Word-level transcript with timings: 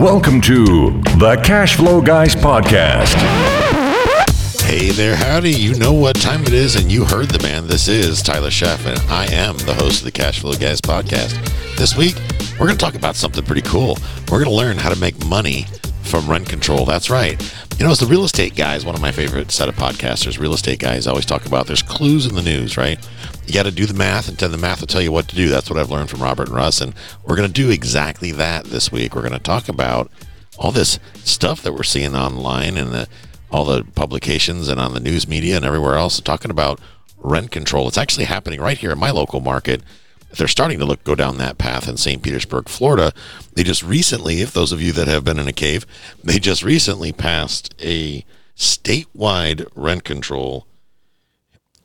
Welcome 0.00 0.40
to 0.40 1.02
the 1.18 1.38
Cash 1.44 1.76
Flow 1.76 2.00
Guys 2.00 2.34
podcast. 2.34 3.14
Hey 4.62 4.88
there, 4.92 5.14
howdy. 5.14 5.52
You 5.52 5.78
know 5.78 5.92
what 5.92 6.16
time 6.16 6.40
it 6.44 6.54
is, 6.54 6.74
and 6.74 6.90
you 6.90 7.04
heard 7.04 7.28
the 7.28 7.42
man. 7.42 7.66
This 7.66 7.86
is 7.86 8.22
Tyler 8.22 8.48
Sheff, 8.48 8.86
and 8.86 8.98
I 9.10 9.26
am 9.30 9.58
the 9.58 9.74
host 9.74 9.98
of 9.98 10.04
the 10.06 10.10
Cash 10.10 10.40
Flow 10.40 10.54
Guys 10.54 10.80
podcast. 10.80 11.36
This 11.76 11.98
week, 11.98 12.14
we're 12.52 12.68
going 12.68 12.78
to 12.78 12.82
talk 12.82 12.94
about 12.94 13.14
something 13.14 13.44
pretty 13.44 13.60
cool. 13.60 13.98
We're 14.30 14.42
going 14.42 14.44
to 14.44 14.54
learn 14.54 14.78
how 14.78 14.88
to 14.88 14.98
make 14.98 15.22
money 15.26 15.66
from 16.02 16.28
rent 16.28 16.48
control. 16.48 16.84
That's 16.84 17.10
right. 17.10 17.40
You 17.78 17.86
know, 17.86 17.92
as 17.92 18.00
the 18.00 18.06
real 18.06 18.24
estate 18.24 18.56
guys, 18.56 18.84
one 18.84 18.94
of 18.94 19.00
my 19.00 19.12
favorite 19.12 19.50
set 19.50 19.68
of 19.68 19.76
podcasters, 19.76 20.38
real 20.38 20.52
estate 20.52 20.78
guys 20.78 21.06
always 21.06 21.24
talk 21.24 21.46
about 21.46 21.66
there's 21.66 21.82
clues 21.82 22.26
in 22.26 22.34
the 22.34 22.42
news, 22.42 22.76
right? 22.76 22.98
You 23.46 23.54
got 23.54 23.64
to 23.64 23.70
do 23.70 23.86
the 23.86 23.94
math, 23.94 24.28
and 24.28 24.36
then 24.36 24.52
the 24.52 24.58
math 24.58 24.80
will 24.80 24.86
tell 24.86 25.02
you 25.02 25.12
what 25.12 25.28
to 25.28 25.36
do. 25.36 25.48
That's 25.48 25.70
what 25.70 25.78
I've 25.78 25.90
learned 25.90 26.10
from 26.10 26.22
Robert 26.22 26.48
and 26.48 26.56
Russ, 26.56 26.80
and 26.80 26.94
we're 27.24 27.36
going 27.36 27.48
to 27.48 27.52
do 27.52 27.70
exactly 27.70 28.32
that 28.32 28.66
this 28.66 28.92
week. 28.92 29.14
We're 29.14 29.22
going 29.22 29.32
to 29.32 29.38
talk 29.38 29.68
about 29.68 30.10
all 30.58 30.72
this 30.72 30.98
stuff 31.24 31.62
that 31.62 31.72
we're 31.72 31.82
seeing 31.82 32.14
online 32.14 32.76
and 32.76 32.92
the, 32.92 33.08
all 33.50 33.64
the 33.64 33.84
publications 33.94 34.68
and 34.68 34.78
on 34.78 34.92
the 34.92 35.00
news 35.00 35.26
media 35.26 35.56
and 35.56 35.64
everywhere 35.64 35.96
else 35.96 36.20
talking 36.20 36.50
about 36.50 36.80
rent 37.16 37.50
control. 37.50 37.88
It's 37.88 37.98
actually 37.98 38.26
happening 38.26 38.60
right 38.60 38.78
here 38.78 38.92
in 38.92 38.98
my 38.98 39.10
local 39.10 39.40
market. 39.40 39.82
They're 40.36 40.48
starting 40.48 40.78
to 40.78 40.84
look 40.84 41.02
go 41.04 41.14
down 41.14 41.38
that 41.38 41.58
path 41.58 41.88
in 41.88 41.96
St. 41.96 42.22
Petersburg, 42.22 42.68
Florida. 42.68 43.12
They 43.54 43.62
just 43.62 43.82
recently, 43.82 44.40
if 44.40 44.52
those 44.52 44.72
of 44.72 44.80
you 44.80 44.92
that 44.92 45.08
have 45.08 45.24
been 45.24 45.38
in 45.38 45.48
a 45.48 45.52
cave, 45.52 45.86
they 46.22 46.38
just 46.38 46.62
recently 46.62 47.12
passed 47.12 47.74
a 47.82 48.24
statewide 48.56 49.66
rent 49.74 50.04
control 50.04 50.66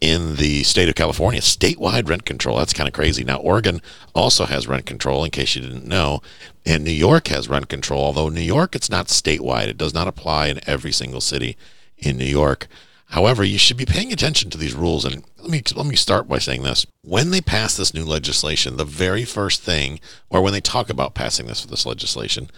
in 0.01 0.35
the 0.35 0.61
state 0.63 0.89
of 0.89 0.95
California. 0.95 1.41
Statewide 1.41 2.07
rent 2.07 2.25
control. 2.25 2.57
That's 2.57 2.73
kind 2.73 2.87
of 2.87 2.93
crazy. 2.93 3.23
Now, 3.23 3.37
Oregon 3.37 3.81
also 4.13 4.45
has 4.45 4.67
rent 4.67 4.85
control, 4.85 5.23
in 5.23 5.31
case 5.31 5.55
you 5.55 5.61
didn't 5.61 5.87
know. 5.87 6.21
And 6.65 6.83
New 6.83 6.91
York 6.91 7.29
has 7.29 7.49
rent 7.49 7.69
control, 7.69 8.03
although 8.03 8.29
New 8.29 8.41
York, 8.41 8.75
it's 8.75 8.89
not 8.89 9.07
statewide. 9.07 9.67
It 9.67 9.77
does 9.77 9.93
not 9.93 10.07
apply 10.07 10.47
in 10.47 10.59
every 10.67 10.91
single 10.91 11.21
city 11.21 11.57
in 11.97 12.17
New 12.17 12.25
York. 12.25 12.67
However, 13.09 13.43
you 13.43 13.57
should 13.57 13.77
be 13.77 13.85
paying 13.85 14.11
attention 14.11 14.49
to 14.49 14.57
these 14.57 14.73
rules. 14.73 15.05
And 15.05 15.23
let 15.37 15.49
me 15.49 15.61
let 15.75 15.85
me 15.85 15.95
start 15.95 16.27
by 16.27 16.39
saying 16.39 16.63
this: 16.63 16.85
when 17.01 17.31
they 17.31 17.41
pass 17.41 17.77
this 17.77 17.93
new 17.93 18.03
legislation, 18.03 18.77
the 18.77 18.85
very 18.85 19.25
first 19.25 19.61
thing, 19.61 19.99
or 20.29 20.41
when 20.41 20.53
they 20.53 20.61
talk 20.61 20.89
about 20.89 21.15
passing 21.15 21.47
this 21.47 21.65
this 21.65 21.85
legislation, 21.85 22.49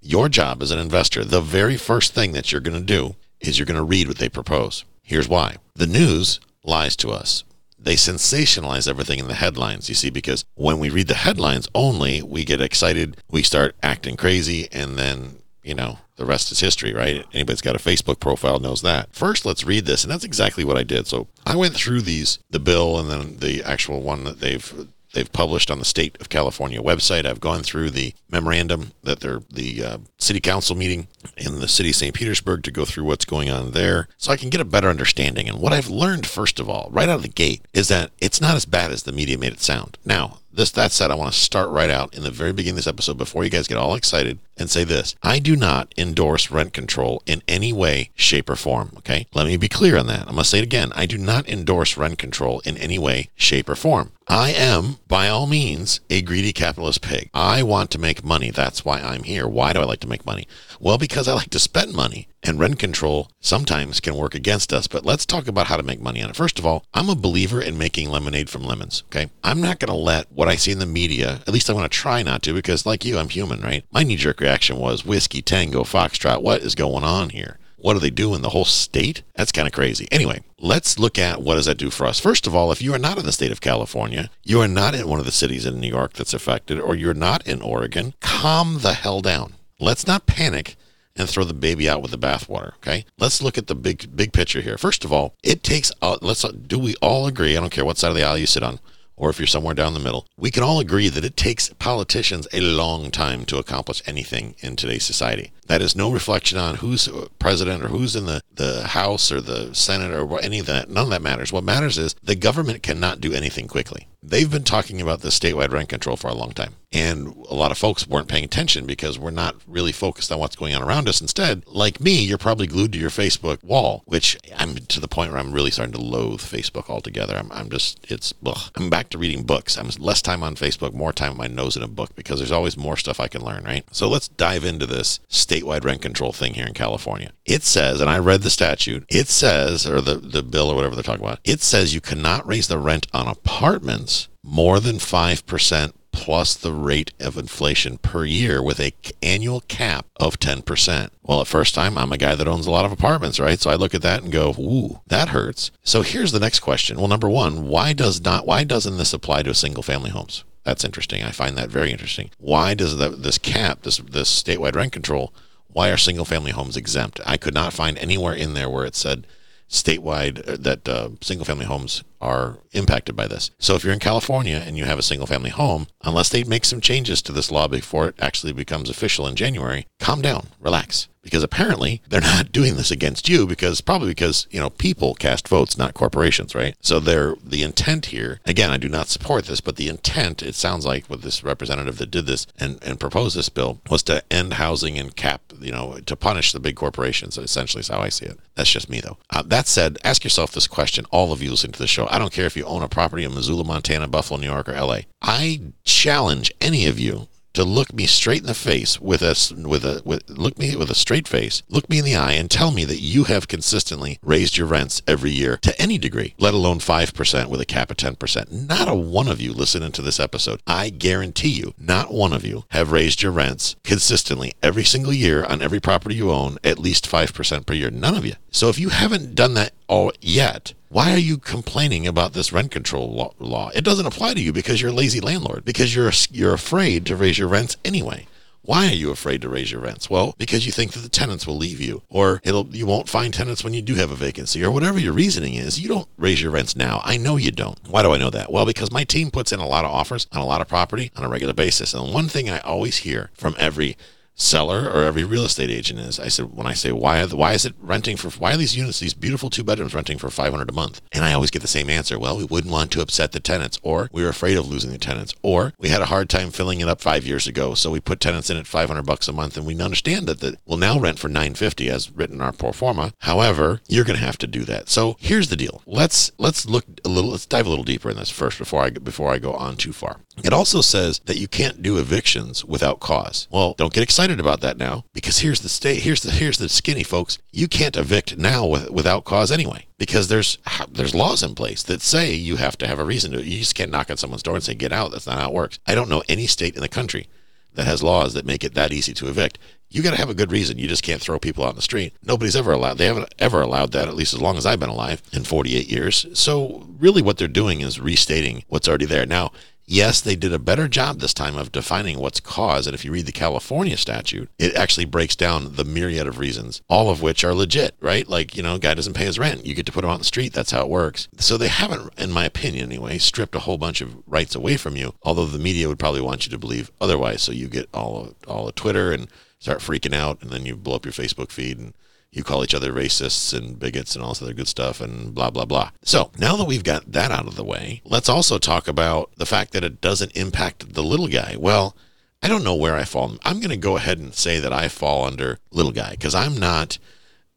your 0.00 0.28
job 0.28 0.62
as 0.62 0.70
an 0.70 0.78
investor, 0.78 1.24
the 1.24 1.40
very 1.40 1.76
first 1.76 2.14
thing 2.14 2.32
that 2.32 2.50
you're 2.50 2.60
going 2.60 2.78
to 2.78 2.84
do 2.84 3.16
is 3.40 3.58
you're 3.58 3.66
going 3.66 3.76
to 3.76 3.82
read 3.82 4.08
what 4.08 4.18
they 4.18 4.28
propose. 4.28 4.84
Here's 5.02 5.28
why: 5.28 5.56
the 5.74 5.86
news 5.86 6.40
lies 6.64 6.96
to 6.96 7.10
us. 7.10 7.44
They 7.78 7.94
sensationalize 7.94 8.86
everything 8.86 9.18
in 9.18 9.28
the 9.28 9.34
headlines, 9.34 9.88
you 9.88 9.94
see, 9.94 10.10
because 10.10 10.44
when 10.54 10.78
we 10.78 10.90
read 10.90 11.08
the 11.08 11.14
headlines 11.14 11.66
only, 11.74 12.22
we 12.22 12.44
get 12.44 12.60
excited, 12.60 13.16
we 13.30 13.42
start 13.42 13.74
acting 13.82 14.18
crazy, 14.18 14.68
and 14.70 14.98
then, 14.98 15.36
you 15.62 15.74
know, 15.74 15.98
the 16.16 16.24
rest 16.24 16.52
is 16.52 16.60
history, 16.60 16.92
right? 16.92 17.24
Anybody's 17.32 17.60
got 17.60 17.76
a 17.76 17.78
Facebook 17.78 18.20
profile 18.20 18.58
knows 18.58 18.82
that. 18.82 19.14
First, 19.14 19.44
let's 19.44 19.64
read 19.64 19.86
this, 19.86 20.04
and 20.04 20.10
that's 20.10 20.24
exactly 20.24 20.64
what 20.64 20.76
I 20.76 20.82
did. 20.82 21.06
So 21.06 21.28
I 21.46 21.56
went 21.56 21.74
through 21.74 22.02
these, 22.02 22.38
the 22.50 22.58
bill, 22.58 22.98
and 22.98 23.10
then 23.10 23.38
the 23.38 23.62
actual 23.62 24.00
one 24.00 24.24
that 24.24 24.40
they've 24.40 24.88
they've 25.12 25.32
published 25.32 25.70
on 25.70 25.78
the 25.78 25.84
state 25.84 26.16
of 26.20 26.28
California 26.28 26.80
website. 26.80 27.26
I've 27.26 27.40
gone 27.40 27.62
through 27.62 27.90
the 27.90 28.14
memorandum 28.30 28.92
that 29.02 29.20
they're 29.20 29.42
the 29.50 29.84
uh, 29.84 29.98
city 30.18 30.40
council 30.40 30.76
meeting 30.76 31.08
in 31.36 31.60
the 31.60 31.68
city 31.68 31.90
of 31.90 31.96
St. 31.96 32.14
Petersburg 32.14 32.62
to 32.64 32.70
go 32.70 32.84
through 32.84 33.04
what's 33.04 33.24
going 33.24 33.50
on 33.50 33.72
there 33.72 34.08
so 34.16 34.32
I 34.32 34.36
can 34.36 34.50
get 34.50 34.60
a 34.60 34.64
better 34.64 34.88
understanding. 34.88 35.48
And 35.48 35.58
what 35.58 35.72
I've 35.72 35.88
learned, 35.88 36.26
first 36.26 36.60
of 36.60 36.68
all, 36.68 36.88
right 36.92 37.08
out 37.08 37.16
of 37.16 37.22
the 37.22 37.28
gate, 37.28 37.62
is 37.72 37.88
that 37.88 38.12
it's 38.20 38.40
not 38.40 38.54
as 38.54 38.64
bad 38.66 38.92
as 38.92 39.02
the 39.02 39.12
media 39.12 39.38
made 39.38 39.52
it 39.52 39.60
sound. 39.60 39.98
Now, 40.04 40.38
this 40.52 40.70
that 40.72 40.92
said, 40.92 41.10
I 41.10 41.14
want 41.14 41.32
to 41.32 41.38
start 41.38 41.70
right 41.70 41.90
out 41.90 42.14
in 42.14 42.22
the 42.22 42.30
very 42.30 42.52
beginning 42.52 42.74
of 42.74 42.84
this 42.84 42.86
episode 42.86 43.18
before 43.18 43.44
you 43.44 43.50
guys 43.50 43.68
get 43.68 43.78
all 43.78 43.94
excited 43.94 44.38
and 44.60 44.70
say 44.70 44.84
this. 44.84 45.16
I 45.22 45.38
do 45.38 45.56
not 45.56 45.92
endorse 45.96 46.50
rent 46.50 46.72
control 46.72 47.22
in 47.26 47.42
any 47.48 47.72
way, 47.72 48.10
shape, 48.14 48.48
or 48.50 48.56
form. 48.56 48.92
Okay. 48.98 49.26
Let 49.34 49.46
me 49.46 49.56
be 49.56 49.68
clear 49.68 49.96
on 49.96 50.06
that. 50.08 50.22
I'm 50.22 50.34
gonna 50.34 50.44
say 50.44 50.58
it 50.58 50.64
again. 50.64 50.92
I 50.94 51.06
do 51.06 51.18
not 51.18 51.48
endorse 51.48 51.96
rent 51.96 52.18
control 52.18 52.60
in 52.64 52.76
any 52.76 52.98
way, 52.98 53.30
shape, 53.34 53.68
or 53.68 53.74
form. 53.74 54.12
I 54.28 54.52
am, 54.52 54.98
by 55.08 55.28
all 55.28 55.48
means, 55.48 55.98
a 56.08 56.22
greedy 56.22 56.52
capitalist 56.52 57.02
pig. 57.02 57.30
I 57.34 57.64
want 57.64 57.90
to 57.90 57.98
make 57.98 58.22
money. 58.22 58.52
That's 58.52 58.84
why 58.84 59.00
I'm 59.00 59.24
here. 59.24 59.48
Why 59.48 59.72
do 59.72 59.80
I 59.80 59.84
like 59.84 59.98
to 60.00 60.08
make 60.08 60.24
money? 60.24 60.46
Well, 60.78 60.98
because 60.98 61.26
I 61.26 61.34
like 61.34 61.50
to 61.50 61.58
spend 61.58 61.94
money. 61.94 62.28
And 62.42 62.58
rent 62.58 62.78
control 62.78 63.28
sometimes 63.40 64.00
can 64.00 64.14
work 64.14 64.34
against 64.34 64.72
us, 64.72 64.86
but 64.86 65.04
let's 65.04 65.26
talk 65.26 65.46
about 65.46 65.66
how 65.66 65.76
to 65.76 65.82
make 65.82 66.00
money 66.00 66.22
on 66.22 66.30
it. 66.30 66.36
First 66.36 66.58
of 66.58 66.64
all, 66.64 66.86
I'm 66.94 67.10
a 67.10 67.14
believer 67.14 67.60
in 67.60 67.76
making 67.76 68.08
lemonade 68.08 68.48
from 68.48 68.62
lemons, 68.62 69.02
okay? 69.08 69.28
I'm 69.44 69.60
not 69.60 69.78
going 69.78 69.90
to 69.90 69.94
let 69.94 70.32
what 70.32 70.48
I 70.48 70.56
see 70.56 70.72
in 70.72 70.78
the 70.78 70.86
media, 70.86 71.40
at 71.46 71.52
least 71.52 71.68
I 71.68 71.74
want 71.74 71.90
to 71.92 71.98
try 71.98 72.22
not 72.22 72.42
to, 72.44 72.54
because 72.54 72.86
like 72.86 73.04
you, 73.04 73.18
I'm 73.18 73.28
human, 73.28 73.60
right? 73.60 73.84
My 73.92 74.04
knee 74.04 74.16
jerk 74.16 74.40
reaction 74.40 74.49
was 74.78 75.04
whiskey, 75.04 75.42
tango, 75.42 75.82
foxtrot. 75.82 76.42
What 76.42 76.62
is 76.62 76.74
going 76.74 77.04
on 77.04 77.30
here? 77.30 77.58
What 77.76 77.94
do 77.94 77.98
they 78.00 78.10
do 78.10 78.34
in 78.34 78.42
the 78.42 78.50
whole 78.50 78.66
state? 78.66 79.22
That's 79.34 79.52
kind 79.52 79.66
of 79.66 79.72
crazy. 79.72 80.06
Anyway, 80.12 80.42
let's 80.58 80.98
look 80.98 81.18
at 81.18 81.40
what 81.40 81.54
does 81.54 81.64
that 81.64 81.78
do 81.78 81.88
for 81.88 82.06
us. 82.06 82.20
First 82.20 82.46
of 82.46 82.54
all, 82.54 82.70
if 82.70 82.82
you 82.82 82.92
are 82.92 82.98
not 82.98 83.18
in 83.18 83.24
the 83.24 83.32
state 83.32 83.52
of 83.52 83.62
California, 83.62 84.30
you 84.42 84.60
are 84.60 84.68
not 84.68 84.94
in 84.94 85.08
one 85.08 85.18
of 85.18 85.24
the 85.24 85.32
cities 85.32 85.64
in 85.64 85.80
New 85.80 85.88
York 85.88 86.12
that's 86.12 86.34
affected, 86.34 86.78
or 86.78 86.94
you're 86.94 87.14
not 87.14 87.46
in 87.46 87.62
Oregon, 87.62 88.12
calm 88.20 88.80
the 88.80 88.92
hell 88.94 89.22
down. 89.22 89.54
Let's 89.78 90.06
not 90.06 90.26
panic 90.26 90.76
and 91.16 91.28
throw 91.28 91.44
the 91.44 91.54
baby 91.54 91.88
out 91.88 92.02
with 92.02 92.10
the 92.10 92.18
bathwater. 92.18 92.74
Okay, 92.76 93.04
let's 93.18 93.42
look 93.42 93.56
at 93.56 93.66
the 93.66 93.74
big 93.74 94.14
big 94.14 94.32
picture 94.32 94.60
here. 94.60 94.76
First 94.76 95.04
of 95.04 95.12
all, 95.12 95.34
it 95.42 95.62
takes. 95.62 95.90
Uh, 96.02 96.18
let's 96.20 96.42
do 96.42 96.78
we 96.78 96.94
all 96.96 97.26
agree? 97.26 97.56
I 97.56 97.60
don't 97.60 97.70
care 97.70 97.84
what 97.84 97.98
side 97.98 98.10
of 98.10 98.16
the 98.16 98.24
aisle 98.24 98.38
you 98.38 98.46
sit 98.46 98.62
on, 98.62 98.78
or 99.20 99.28
if 99.28 99.38
you're 99.38 99.46
somewhere 99.46 99.74
down 99.74 99.92
the 99.92 100.00
middle. 100.00 100.26
We 100.38 100.50
can 100.50 100.62
all 100.62 100.80
agree 100.80 101.10
that 101.10 101.26
it 101.26 101.36
takes 101.36 101.68
politicians 101.74 102.48
a 102.54 102.60
long 102.60 103.10
time 103.10 103.44
to 103.44 103.58
accomplish 103.58 104.02
anything 104.06 104.56
in 104.60 104.76
today's 104.76 105.04
society. 105.04 105.52
That 105.66 105.82
is 105.82 105.94
no 105.94 106.10
reflection 106.10 106.58
on 106.58 106.76
who's 106.76 107.08
president 107.38 107.84
or 107.84 107.88
who's 107.88 108.16
in 108.16 108.26
the, 108.26 108.40
the 108.52 108.88
House 108.88 109.30
or 109.30 109.40
the 109.40 109.72
Senate 109.72 110.10
or 110.12 110.40
any 110.40 110.58
of 110.58 110.66
that. 110.66 110.88
None 110.88 111.04
of 111.04 111.10
that 111.10 111.22
matters. 111.22 111.52
What 111.52 111.62
matters 111.62 111.96
is 111.96 112.16
the 112.22 112.34
government 112.34 112.82
cannot 112.82 113.20
do 113.20 113.32
anything 113.32 113.68
quickly. 113.68 114.08
They've 114.22 114.50
been 114.50 114.64
talking 114.64 115.00
about 115.00 115.20
the 115.20 115.28
statewide 115.28 115.70
rent 115.70 115.88
control 115.88 116.16
for 116.16 116.28
a 116.28 116.34
long 116.34 116.52
time. 116.52 116.74
And 116.92 117.28
a 117.48 117.54
lot 117.54 117.70
of 117.70 117.78
folks 117.78 118.08
weren't 118.08 118.26
paying 118.26 118.44
attention 118.44 118.84
because 118.84 119.16
we're 119.16 119.30
not 119.30 119.56
really 119.66 119.92
focused 119.92 120.32
on 120.32 120.40
what's 120.40 120.56
going 120.56 120.74
on 120.74 120.82
around 120.82 121.08
us. 121.08 121.20
Instead, 121.20 121.62
like 121.68 122.00
me, 122.00 122.24
you're 122.24 122.36
probably 122.36 122.66
glued 122.66 122.92
to 122.94 122.98
your 122.98 123.10
Facebook 123.10 123.62
wall, 123.62 124.02
which 124.06 124.36
I'm 124.56 124.74
to 124.74 124.98
the 124.98 125.08
point 125.08 125.30
where 125.30 125.40
I'm 125.40 125.52
really 125.52 125.70
starting 125.70 125.94
to 125.94 126.00
loathe 126.00 126.40
Facebook 126.40 126.90
altogether. 126.90 127.36
I'm, 127.36 127.50
I'm 127.52 127.70
just, 127.70 128.04
it's, 128.10 128.34
ugh. 128.44 128.72
I'm 128.74 128.90
back 128.90 129.08
to 129.10 129.18
reading 129.18 129.42
books. 129.42 129.76
I'm 129.76 129.90
less 129.98 130.22
time 130.22 130.42
on 130.42 130.54
Facebook, 130.54 130.92
more 130.92 131.12
time 131.12 131.30
with 131.30 131.38
my 131.38 131.46
nose 131.46 131.76
in 131.76 131.82
a 131.82 131.88
book 131.88 132.14
because 132.14 132.38
there's 132.38 132.52
always 132.52 132.76
more 132.76 132.96
stuff 132.96 133.20
I 133.20 133.28
can 133.28 133.44
learn, 133.44 133.64
right? 133.64 133.84
So 133.92 134.08
let's 134.08 134.28
dive 134.28 134.64
into 134.64 134.86
this 134.86 135.20
statewide 135.28 135.84
rent 135.84 136.02
control 136.02 136.32
thing 136.32 136.54
here 136.54 136.66
in 136.66 136.74
California. 136.74 137.32
It 137.44 137.62
says, 137.62 138.00
and 138.00 138.08
I 138.08 138.18
read 138.18 138.42
the 138.42 138.50
statute, 138.50 139.04
it 139.08 139.28
says, 139.28 139.86
or 139.86 140.00
the, 140.00 140.16
the 140.16 140.42
bill 140.42 140.70
or 140.70 140.74
whatever 140.74 140.94
they're 140.94 141.02
talking 141.02 141.24
about, 141.24 141.40
it 141.44 141.60
says 141.60 141.94
you 141.94 142.00
cannot 142.00 142.46
raise 142.46 142.68
the 142.68 142.78
rent 142.78 143.06
on 143.12 143.28
apartments 143.28 144.28
more 144.42 144.80
than 144.80 144.96
5% 144.96 145.92
plus 146.20 146.54
the 146.54 146.74
rate 146.74 147.14
of 147.18 147.38
inflation 147.38 147.96
per 147.96 148.26
year 148.26 148.62
with 148.62 148.78
a 148.78 148.92
annual 149.22 149.62
cap 149.62 150.04
of 150.16 150.38
10%. 150.38 151.08
Well, 151.22 151.40
at 151.40 151.46
first 151.46 151.74
time, 151.74 151.96
I'm 151.96 152.12
a 152.12 152.18
guy 152.18 152.34
that 152.34 152.46
owns 152.46 152.66
a 152.66 152.70
lot 152.70 152.84
of 152.84 152.92
apartments, 152.92 153.40
right? 153.40 153.58
So 153.58 153.70
I 153.70 153.74
look 153.76 153.94
at 153.94 154.02
that 154.02 154.22
and 154.22 154.30
go, 154.30 154.54
"Ooh, 154.58 155.00
that 155.06 155.30
hurts." 155.30 155.70
So 155.82 156.02
here's 156.02 156.32
the 156.32 156.38
next 156.38 156.60
question. 156.60 156.98
Well, 156.98 157.08
number 157.08 157.30
1, 157.30 157.66
why 157.68 157.94
does 157.94 158.20
not 158.20 158.46
why 158.46 158.64
doesn't 158.64 158.98
this 158.98 159.14
apply 159.14 159.44
to 159.44 159.54
single 159.54 159.82
family 159.82 160.10
homes? 160.10 160.44
That's 160.62 160.84
interesting. 160.84 161.22
I 161.22 161.30
find 161.30 161.56
that 161.56 161.70
very 161.70 161.90
interesting. 161.90 162.30
Why 162.36 162.74
does 162.74 162.98
the, 162.98 163.08
this 163.08 163.38
cap, 163.38 163.80
this 163.80 163.96
this 163.96 164.42
statewide 164.42 164.76
rent 164.76 164.92
control, 164.92 165.32
why 165.68 165.88
are 165.88 165.96
single 165.96 166.26
family 166.26 166.50
homes 166.50 166.76
exempt? 166.76 167.18
I 167.24 167.38
could 167.38 167.54
not 167.54 167.72
find 167.72 167.96
anywhere 167.96 168.34
in 168.34 168.52
there 168.52 168.68
where 168.68 168.84
it 168.84 168.94
said 168.94 169.26
statewide 169.70 170.46
uh, 170.46 170.56
that 170.58 170.88
uh, 170.88 171.10
single 171.20 171.44
family 171.44 171.64
homes 171.64 172.02
are 172.20 172.58
impacted 172.72 173.16
by 173.16 173.26
this. 173.26 173.50
So 173.58 173.74
if 173.74 173.84
you're 173.84 173.92
in 173.92 174.00
California 174.00 174.62
and 174.66 174.76
you 174.76 174.84
have 174.84 174.98
a 174.98 175.02
single 175.02 175.26
family 175.26 175.50
home, 175.50 175.86
unless 176.02 176.28
they 176.28 176.44
make 176.44 176.64
some 176.64 176.80
changes 176.80 177.22
to 177.22 177.32
this 177.32 177.50
law 177.50 177.68
before 177.68 178.08
it 178.08 178.16
actually 178.18 178.52
becomes 178.52 178.90
official 178.90 179.26
in 179.26 179.36
January, 179.36 179.86
calm 180.00 180.20
down, 180.20 180.48
relax. 180.58 181.08
Because 181.22 181.42
apparently 181.42 182.02
they're 182.08 182.20
not 182.36 182.52
doing 182.52 182.76
this 182.76 182.90
against 182.90 183.28
you 183.28 183.46
because 183.46 183.80
probably 183.80 184.08
because, 184.08 184.46
you 184.50 184.60
know, 184.60 184.70
people 184.70 185.14
cast 185.14 185.48
votes, 185.48 185.76
not 185.76 185.94
corporations, 185.94 186.54
right? 186.54 186.74
So 186.80 187.00
they're 187.00 187.34
the 187.44 187.62
intent 187.62 188.06
here, 188.06 188.40
again, 188.44 188.70
I 188.70 188.76
do 188.76 188.88
not 188.88 189.08
support 189.08 189.46
this, 189.46 189.60
but 189.60 189.76
the 189.76 189.88
intent, 189.88 190.42
it 190.42 190.54
sounds 190.54 190.86
like 190.86 191.08
with 191.08 191.22
this 191.22 191.44
representative 191.44 191.98
that 191.98 192.10
did 192.10 192.26
this 192.26 192.46
and, 192.58 192.82
and 192.82 193.00
proposed 193.00 193.36
this 193.36 193.48
bill 193.48 193.80
was 193.90 194.02
to 194.04 194.22
end 194.32 194.54
housing 194.54 194.98
and 194.98 195.14
cap, 195.14 195.42
you 195.60 195.72
know, 195.72 195.98
to 196.06 196.16
punish 196.16 196.52
the 196.52 196.60
big 196.60 196.76
corporations. 196.76 197.36
Essentially 197.36 197.80
is 197.80 197.88
how 197.88 198.00
I 198.00 198.08
see 198.08 198.26
it. 198.26 198.38
That's 198.54 198.70
just 198.70 198.90
me 198.90 199.00
though. 199.00 199.18
Uh, 199.30 199.42
that 199.46 199.66
said, 199.66 199.98
ask 200.04 200.24
yourself 200.24 200.52
this 200.52 200.66
question, 200.66 201.06
all 201.10 201.32
of 201.32 201.42
you 201.42 201.50
listening 201.50 201.72
to 201.72 201.78
the 201.78 201.86
show. 201.86 202.06
I 202.10 202.18
don't 202.18 202.32
care 202.32 202.46
if 202.46 202.56
you 202.56 202.64
own 202.64 202.82
a 202.82 202.88
property 202.88 203.24
in 203.24 203.34
Missoula, 203.34 203.64
Montana, 203.64 204.08
Buffalo, 204.08 204.40
New 204.40 204.46
York, 204.46 204.68
or 204.68 204.72
LA. 204.72 205.00
I 205.22 205.60
challenge 205.84 206.52
any 206.60 206.86
of 206.86 206.98
you 206.98 207.28
to 207.60 207.64
look 207.64 207.92
me 207.92 208.06
straight 208.06 208.40
in 208.40 208.46
the 208.46 208.54
face 208.54 208.98
with 208.98 209.20
a 209.20 209.34
with 209.68 209.84
a 209.84 210.00
with 210.02 210.28
look 210.30 210.58
me 210.58 210.74
with 210.74 210.90
a 210.90 210.94
straight 210.94 211.28
face, 211.28 211.62
look 211.68 211.88
me 211.90 211.98
in 211.98 212.04
the 212.06 212.16
eye, 212.16 212.32
and 212.32 212.50
tell 212.50 212.70
me 212.70 212.86
that 212.86 213.00
you 213.00 213.24
have 213.24 213.48
consistently 213.48 214.18
raised 214.22 214.56
your 214.56 214.66
rents 214.66 215.02
every 215.06 215.30
year 215.30 215.58
to 215.58 215.78
any 215.80 215.98
degree, 215.98 216.34
let 216.38 216.54
alone 216.54 216.78
five 216.78 217.12
percent 217.12 217.50
with 217.50 217.60
a 217.60 217.66
cap 217.66 217.90
of 217.90 217.98
ten 217.98 218.16
percent. 218.16 218.50
Not 218.50 218.88
a 218.88 218.94
one 218.94 219.28
of 219.28 219.42
you 219.42 219.52
listening 219.52 219.92
to 219.92 220.02
this 220.02 220.18
episode, 220.18 220.62
I 220.66 220.88
guarantee 220.88 221.50
you, 221.50 221.74
not 221.78 222.14
one 222.14 222.32
of 222.32 222.46
you 222.46 222.64
have 222.70 222.92
raised 222.92 223.22
your 223.22 223.32
rents 223.32 223.76
consistently 223.84 224.54
every 224.62 224.84
single 224.84 225.12
year 225.12 225.44
on 225.44 225.60
every 225.60 225.80
property 225.80 226.14
you 226.14 226.30
own 226.30 226.56
at 226.64 226.78
least 226.78 227.06
five 227.06 227.34
percent 227.34 227.66
per 227.66 227.74
year. 227.74 227.90
None 227.90 228.16
of 228.16 228.24
you. 228.24 228.36
So 228.50 228.70
if 228.70 228.78
you 228.78 228.88
haven't 228.88 229.34
done 229.34 229.52
that 229.54 229.72
all 229.86 230.12
yet, 230.22 230.72
why 230.90 231.12
are 231.12 231.18
you 231.18 231.38
complaining 231.38 232.08
about 232.08 232.32
this 232.32 232.52
rent 232.52 232.72
control 232.72 233.32
law? 233.38 233.70
It 233.72 233.84
doesn't 233.84 234.06
apply 234.06 234.34
to 234.34 234.40
you 234.40 234.52
because 234.52 234.82
you're 234.82 234.90
a 234.90 234.94
lazy 234.94 235.20
landlord, 235.20 235.64
because 235.64 235.94
you're 235.94 236.10
you're 236.32 236.52
afraid 236.52 237.06
to 237.06 237.16
raise 237.16 237.38
your 237.38 237.46
rents 237.46 237.76
anyway. 237.84 238.26
Why 238.62 238.88
are 238.88 238.94
you 238.94 239.10
afraid 239.10 239.40
to 239.42 239.48
raise 239.48 239.70
your 239.70 239.80
rents? 239.80 240.10
Well, 240.10 240.34
because 240.36 240.66
you 240.66 240.72
think 240.72 240.92
that 240.92 241.00
the 241.00 241.08
tenants 241.08 241.46
will 241.46 241.56
leave 241.56 241.80
you, 241.80 242.02
or 242.10 242.40
it'll 242.42 242.66
you 242.74 242.86
won't 242.86 243.08
find 243.08 243.32
tenants 243.32 243.62
when 243.62 243.72
you 243.72 243.82
do 243.82 243.94
have 243.94 244.10
a 244.10 244.16
vacancy, 244.16 244.64
or 244.64 244.72
whatever 244.72 244.98
your 244.98 245.12
reasoning 245.12 245.54
is. 245.54 245.80
You 245.80 245.88
don't 245.88 246.08
raise 246.18 246.42
your 246.42 246.50
rents 246.50 246.74
now. 246.74 247.00
I 247.04 247.16
know 247.16 247.36
you 247.36 247.52
don't. 247.52 247.78
Why 247.88 248.02
do 248.02 248.10
I 248.10 248.18
know 248.18 248.30
that? 248.30 248.50
Well, 248.50 248.66
because 248.66 248.90
my 248.90 249.04
team 249.04 249.30
puts 249.30 249.52
in 249.52 249.60
a 249.60 249.68
lot 249.68 249.84
of 249.84 249.92
offers 249.92 250.26
on 250.32 250.42
a 250.42 250.46
lot 250.46 250.60
of 250.60 250.66
property 250.66 251.12
on 251.16 251.24
a 251.24 251.28
regular 251.28 251.54
basis, 251.54 251.94
and 251.94 252.12
one 252.12 252.26
thing 252.26 252.50
I 252.50 252.58
always 252.58 252.98
hear 252.98 253.30
from 253.34 253.54
every 253.60 253.96
seller 254.40 254.88
or 254.88 255.04
every 255.04 255.24
real 255.24 255.44
estate 255.44 255.70
agent 255.70 256.00
is. 256.00 256.18
I 256.18 256.28
said 256.28 256.52
when 256.52 256.66
I 256.66 256.72
say 256.72 256.92
why 256.92 257.24
why 257.26 257.52
is 257.52 257.64
it 257.64 257.74
renting 257.80 258.16
for 258.16 258.30
why 258.30 258.54
are 258.54 258.56
these 258.56 258.76
units 258.76 259.00
these 259.00 259.14
beautiful 259.14 259.50
two 259.50 259.64
bedrooms 259.64 259.94
renting 259.94 260.18
for 260.18 260.30
500 260.30 260.68
a 260.68 260.72
month? 260.72 261.00
And 261.12 261.24
I 261.24 261.32
always 261.32 261.50
get 261.50 261.62
the 261.62 261.68
same 261.68 261.90
answer. 261.90 262.18
Well, 262.18 262.36
we 262.36 262.44
wouldn't 262.44 262.72
want 262.72 262.90
to 262.92 263.02
upset 263.02 263.32
the 263.32 263.40
tenants 263.40 263.78
or 263.82 264.08
we 264.12 264.22
were 264.22 264.28
afraid 264.28 264.56
of 264.56 264.68
losing 264.68 264.90
the 264.90 264.98
tenants 264.98 265.34
or 265.42 265.72
we 265.78 265.88
had 265.88 266.02
a 266.02 266.06
hard 266.06 266.28
time 266.28 266.50
filling 266.50 266.80
it 266.80 266.88
up 266.88 267.00
5 267.00 267.26
years 267.26 267.46
ago, 267.46 267.74
so 267.74 267.90
we 267.90 268.00
put 268.00 268.20
tenants 268.20 268.50
in 268.50 268.56
at 268.56 268.66
500 268.66 269.02
bucks 269.02 269.28
a 269.28 269.32
month 269.32 269.56
and 269.56 269.66
we 269.66 269.80
understand 269.80 270.26
that 270.26 270.40
the 270.40 270.56
will 270.66 270.76
now 270.76 270.98
rent 270.98 271.18
for 271.18 271.28
950 271.28 271.90
as 271.90 272.10
written 272.10 272.36
in 272.36 272.42
our 272.42 272.52
pro 272.52 272.72
forma. 272.72 273.12
However, 273.18 273.80
you're 273.88 274.04
going 274.04 274.18
to 274.18 274.24
have 274.24 274.38
to 274.38 274.46
do 274.46 274.64
that. 274.64 274.88
So, 274.88 275.16
here's 275.20 275.48
the 275.48 275.56
deal. 275.56 275.82
Let's 275.86 276.32
let's 276.38 276.66
look 276.66 276.84
a 277.04 277.08
little 277.08 277.30
let's 277.30 277.46
dive 277.46 277.66
a 277.66 277.70
little 277.70 277.84
deeper 277.84 278.10
in 278.10 278.16
this 278.16 278.30
first 278.30 278.58
before 278.58 278.82
I 278.82 278.90
before 278.90 279.32
I 279.32 279.38
go 279.38 279.52
on 279.52 279.76
too 279.76 279.92
far. 279.92 280.20
It 280.42 280.52
also 280.52 280.80
says 280.80 281.20
that 281.26 281.36
you 281.36 281.48
can't 281.48 281.82
do 281.82 281.98
evictions 281.98 282.64
without 282.64 283.00
cause. 283.00 283.46
Well, 283.50 283.74
don't 283.76 283.92
get 283.92 284.02
excited 284.02 284.29
about 284.38 284.60
that 284.60 284.76
now 284.76 285.04
because 285.12 285.38
here's 285.40 285.60
the 285.60 285.68
state 285.68 286.02
here's 286.02 286.22
the 286.22 286.30
here's 286.30 286.58
the 286.58 286.68
skinny 286.68 287.02
folks. 287.02 287.38
You 287.50 287.66
can't 287.66 287.96
evict 287.96 288.36
now 288.36 288.66
with, 288.66 288.90
without 288.90 289.24
cause 289.24 289.50
anyway 289.50 289.86
because 289.98 290.28
there's 290.28 290.58
there's 290.88 291.14
laws 291.14 291.42
in 291.42 291.54
place 291.54 291.82
that 291.84 292.02
say 292.02 292.32
you 292.34 292.56
have 292.56 292.78
to 292.78 292.86
have 292.86 292.98
a 292.98 293.04
reason 293.04 293.32
to. 293.32 293.42
You 293.42 293.58
just 293.58 293.74
can't 293.74 293.90
knock 293.90 294.10
on 294.10 294.18
someone's 294.18 294.42
door 294.42 294.54
and 294.54 294.62
say 294.62 294.74
get 294.74 294.92
out. 294.92 295.10
That's 295.10 295.26
not 295.26 295.38
how 295.38 295.48
it 295.48 295.54
works. 295.54 295.78
I 295.86 295.94
don't 295.94 296.08
know 296.08 296.22
any 296.28 296.46
state 296.46 296.76
in 296.76 296.82
the 296.82 296.88
country 296.88 297.26
that 297.74 297.86
has 297.86 298.02
laws 298.02 298.34
that 298.34 298.46
make 298.46 298.64
it 298.64 298.74
that 298.74 298.92
easy 298.92 299.14
to 299.14 299.28
evict. 299.28 299.58
You 299.88 300.02
got 300.02 300.10
to 300.10 300.16
have 300.16 300.30
a 300.30 300.34
good 300.34 300.52
reason. 300.52 300.78
You 300.78 300.86
just 300.86 301.02
can't 301.02 301.20
throw 301.20 301.38
people 301.38 301.64
out 301.64 301.70
in 301.70 301.76
the 301.76 301.82
street. 301.82 302.14
Nobody's 302.22 302.56
ever 302.56 302.72
allowed. 302.72 302.98
They 302.98 303.06
haven't 303.06 303.34
ever 303.38 303.60
allowed 303.60 303.92
that, 303.92 304.08
at 304.08 304.14
least 304.14 304.34
as 304.34 304.40
long 304.40 304.56
as 304.56 304.64
I've 304.64 304.78
been 304.78 304.88
alive 304.88 305.22
in 305.32 305.44
48 305.44 305.88
years. 305.90 306.26
So 306.34 306.86
really, 306.98 307.22
what 307.22 307.38
they're 307.38 307.48
doing 307.48 307.80
is 307.80 308.00
restating 308.00 308.64
what's 308.68 308.88
already 308.88 309.06
there. 309.06 309.26
Now, 309.26 309.50
Yes, 309.92 310.20
they 310.20 310.36
did 310.36 310.52
a 310.52 310.60
better 310.60 310.86
job 310.86 311.18
this 311.18 311.34
time 311.34 311.56
of 311.56 311.72
defining 311.72 312.20
what's 312.20 312.38
cause. 312.38 312.86
And 312.86 312.94
if 312.94 313.04
you 313.04 313.10
read 313.10 313.26
the 313.26 313.32
California 313.32 313.96
statute, 313.96 314.48
it 314.56 314.76
actually 314.76 315.04
breaks 315.04 315.34
down 315.34 315.74
the 315.74 315.84
myriad 315.84 316.28
of 316.28 316.38
reasons, 316.38 316.80
all 316.88 317.10
of 317.10 317.22
which 317.22 317.42
are 317.42 317.52
legit, 317.52 317.96
right? 317.98 318.28
Like, 318.28 318.56
you 318.56 318.62
know, 318.62 318.78
guy 318.78 318.94
doesn't 318.94 319.14
pay 319.14 319.24
his 319.24 319.36
rent. 319.36 319.66
You 319.66 319.74
get 319.74 319.86
to 319.86 319.92
put 319.92 320.04
him 320.04 320.10
on 320.10 320.20
the 320.20 320.24
street. 320.24 320.52
That's 320.52 320.70
how 320.70 320.82
it 320.82 320.88
works. 320.88 321.26
So 321.38 321.56
they 321.56 321.66
haven't, 321.66 322.16
in 322.16 322.30
my 322.30 322.44
opinion 322.44 322.86
anyway, 322.86 323.18
stripped 323.18 323.56
a 323.56 323.60
whole 323.60 323.78
bunch 323.78 324.00
of 324.00 324.22
rights 324.28 324.54
away 324.54 324.76
from 324.76 324.94
you, 324.94 325.14
although 325.24 325.46
the 325.46 325.58
media 325.58 325.88
would 325.88 325.98
probably 325.98 326.20
want 326.20 326.46
you 326.46 326.52
to 326.52 326.58
believe 326.58 326.92
otherwise. 327.00 327.42
So 327.42 327.50
you 327.50 327.66
get 327.66 327.88
all 327.92 328.26
of, 328.26 328.34
all 328.46 328.68
of 328.68 328.76
Twitter 328.76 329.10
and 329.10 329.26
start 329.58 329.80
freaking 329.80 330.14
out, 330.14 330.40
and 330.40 330.50
then 330.50 330.66
you 330.66 330.76
blow 330.76 330.94
up 330.94 331.04
your 331.04 331.12
Facebook 331.12 331.50
feed 331.50 331.78
and 331.78 331.94
you 332.32 332.44
call 332.44 332.62
each 332.62 332.74
other 332.74 332.92
racists 332.92 333.56
and 333.56 333.78
bigots 333.78 334.14
and 334.14 334.22
all 334.22 334.30
this 334.30 334.42
other 334.42 334.52
good 334.52 334.68
stuff 334.68 335.00
and 335.00 335.34
blah, 335.34 335.50
blah, 335.50 335.64
blah. 335.64 335.90
So 336.02 336.30
now 336.38 336.56
that 336.56 336.66
we've 336.66 336.84
got 336.84 337.10
that 337.12 337.30
out 337.30 337.46
of 337.46 337.56
the 337.56 337.64
way, 337.64 338.02
let's 338.04 338.28
also 338.28 338.58
talk 338.58 338.86
about 338.86 339.30
the 339.36 339.46
fact 339.46 339.72
that 339.72 339.84
it 339.84 340.00
doesn't 340.00 340.36
impact 340.36 340.94
the 340.94 341.02
little 341.02 341.26
guy. 341.26 341.56
Well, 341.58 341.96
I 342.42 342.48
don't 342.48 342.64
know 342.64 342.74
where 342.74 342.94
I 342.94 343.04
fall. 343.04 343.36
I'm 343.44 343.58
going 343.58 343.70
to 343.70 343.76
go 343.76 343.96
ahead 343.96 344.18
and 344.18 344.34
say 344.34 344.60
that 344.60 344.72
I 344.72 344.88
fall 344.88 345.24
under 345.24 345.58
little 345.72 345.92
guy 345.92 346.12
because 346.12 346.34
I'm 346.34 346.56
not, 346.56 346.98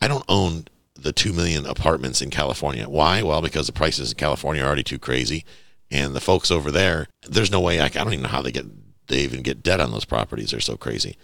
I 0.02 0.08
don't 0.08 0.26
own 0.28 0.66
the 0.96 1.12
2 1.12 1.34
million 1.34 1.66
apartments 1.66 2.22
in 2.22 2.32
California. 2.32 2.90
Why? 2.90 3.22
Well, 3.22 3.42
because 3.42 3.68
the 3.68 3.74
prices 3.74 4.12
in 4.12 4.18
California 4.18 4.64
are 4.64 4.68
already 4.68 4.84
too 4.84 5.00
crazy. 5.00 5.46
And 5.92 6.16
the 6.16 6.22
folks 6.22 6.50
over 6.50 6.72
there, 6.72 7.08
there's 7.28 7.52
no 7.52 7.62
way 7.62 7.80
I, 7.80 7.86
I 7.86 7.90
don't 7.90 8.14
even 8.14 8.24
know 8.24 8.30
how 8.30 8.42
they 8.42 8.52
get, 8.52 8.66
they 9.08 9.20
even 9.20 9.44
get 9.44 9.62
debt 9.62 9.80
on 9.80 9.92
those 9.92 10.06
properties. 10.06 10.52
They're 10.52 10.60
so 10.60 10.78
crazy. 10.78 11.18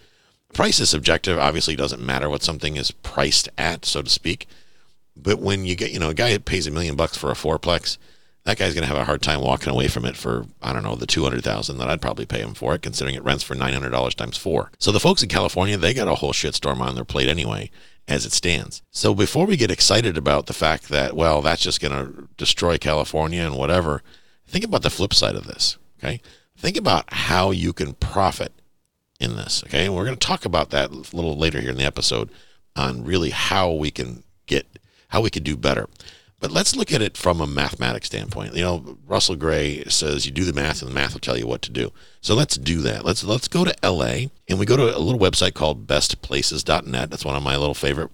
Price 0.52 0.80
is 0.80 0.90
subjective. 0.90 1.38
Obviously, 1.38 1.76
doesn't 1.76 2.04
matter 2.04 2.28
what 2.28 2.42
something 2.42 2.76
is 2.76 2.90
priced 2.90 3.48
at, 3.56 3.84
so 3.84 4.02
to 4.02 4.10
speak. 4.10 4.46
But 5.16 5.38
when 5.38 5.64
you 5.64 5.76
get, 5.76 5.92
you 5.92 5.98
know, 5.98 6.10
a 6.10 6.14
guy 6.14 6.32
that 6.32 6.44
pays 6.44 6.66
a 6.66 6.70
million 6.70 6.96
bucks 6.96 7.16
for 7.16 7.30
a 7.30 7.34
fourplex, 7.34 7.98
that 8.44 8.58
guy's 8.58 8.74
going 8.74 8.82
to 8.82 8.88
have 8.88 8.96
a 8.96 9.04
hard 9.04 9.22
time 9.22 9.40
walking 9.42 9.72
away 9.72 9.88
from 9.88 10.04
it 10.04 10.16
for 10.16 10.46
I 10.62 10.72
don't 10.72 10.82
know 10.82 10.96
the 10.96 11.06
two 11.06 11.22
hundred 11.22 11.44
thousand 11.44 11.78
that 11.78 11.90
I'd 11.90 12.00
probably 12.00 12.26
pay 12.26 12.40
him 12.40 12.54
for 12.54 12.74
it, 12.74 12.82
considering 12.82 13.14
it 13.14 13.24
rents 13.24 13.44
for 13.44 13.54
nine 13.54 13.72
hundred 13.72 13.90
dollars 13.90 14.14
times 14.14 14.36
four. 14.36 14.70
So 14.78 14.92
the 14.92 15.00
folks 15.00 15.22
in 15.22 15.28
California, 15.28 15.76
they 15.76 15.94
got 15.94 16.08
a 16.08 16.16
whole 16.16 16.32
shitstorm 16.32 16.80
on 16.80 16.94
their 16.94 17.04
plate 17.04 17.28
anyway, 17.28 17.70
as 18.08 18.24
it 18.24 18.32
stands. 18.32 18.82
So 18.90 19.14
before 19.14 19.46
we 19.46 19.56
get 19.56 19.70
excited 19.70 20.16
about 20.16 20.46
the 20.46 20.52
fact 20.54 20.88
that 20.88 21.14
well, 21.14 21.42
that's 21.42 21.62
just 21.62 21.80
going 21.80 21.92
to 21.92 22.28
destroy 22.36 22.78
California 22.78 23.42
and 23.42 23.56
whatever, 23.56 24.02
think 24.46 24.64
about 24.64 24.82
the 24.82 24.90
flip 24.90 25.12
side 25.12 25.36
of 25.36 25.46
this. 25.46 25.76
Okay, 25.98 26.20
think 26.56 26.76
about 26.76 27.12
how 27.12 27.50
you 27.50 27.72
can 27.72 27.92
profit 27.94 28.52
in 29.20 29.36
this. 29.36 29.62
Okay, 29.66 29.86
and 29.86 29.94
we're 29.94 30.04
going 30.04 30.16
to 30.16 30.26
talk 30.26 30.44
about 30.44 30.70
that 30.70 30.90
a 30.90 30.94
little 30.94 31.36
later 31.36 31.60
here 31.60 31.70
in 31.70 31.76
the 31.76 31.84
episode 31.84 32.30
on 32.74 33.04
really 33.04 33.30
how 33.30 33.70
we 33.70 33.90
can 33.90 34.24
get 34.46 34.66
how 35.08 35.20
we 35.20 35.30
can 35.30 35.42
do 35.42 35.56
better. 35.56 35.88
But 36.40 36.50
let's 36.50 36.74
look 36.74 36.90
at 36.90 37.02
it 37.02 37.18
from 37.18 37.40
a 37.40 37.46
mathematics 37.46 38.06
standpoint. 38.06 38.54
You 38.54 38.62
know, 38.62 38.98
Russell 39.06 39.36
Gray 39.36 39.84
says 39.84 40.24
you 40.24 40.32
do 40.32 40.46
the 40.46 40.54
math 40.54 40.80
and 40.80 40.90
the 40.90 40.94
math 40.94 41.12
will 41.12 41.20
tell 41.20 41.36
you 41.36 41.46
what 41.46 41.60
to 41.62 41.70
do. 41.70 41.92
So 42.22 42.34
let's 42.34 42.56
do 42.56 42.80
that. 42.80 43.04
Let's 43.04 43.22
let's 43.22 43.46
go 43.46 43.64
to 43.64 43.76
LA 43.82 44.28
and 44.48 44.58
we 44.58 44.64
go 44.64 44.76
to 44.76 44.96
a 44.96 44.98
little 44.98 45.20
website 45.20 45.52
called 45.52 45.86
bestplaces.net. 45.86 47.10
That's 47.10 47.24
one 47.24 47.36
of 47.36 47.42
my 47.42 47.56
little 47.56 47.74
favorite 47.74 48.10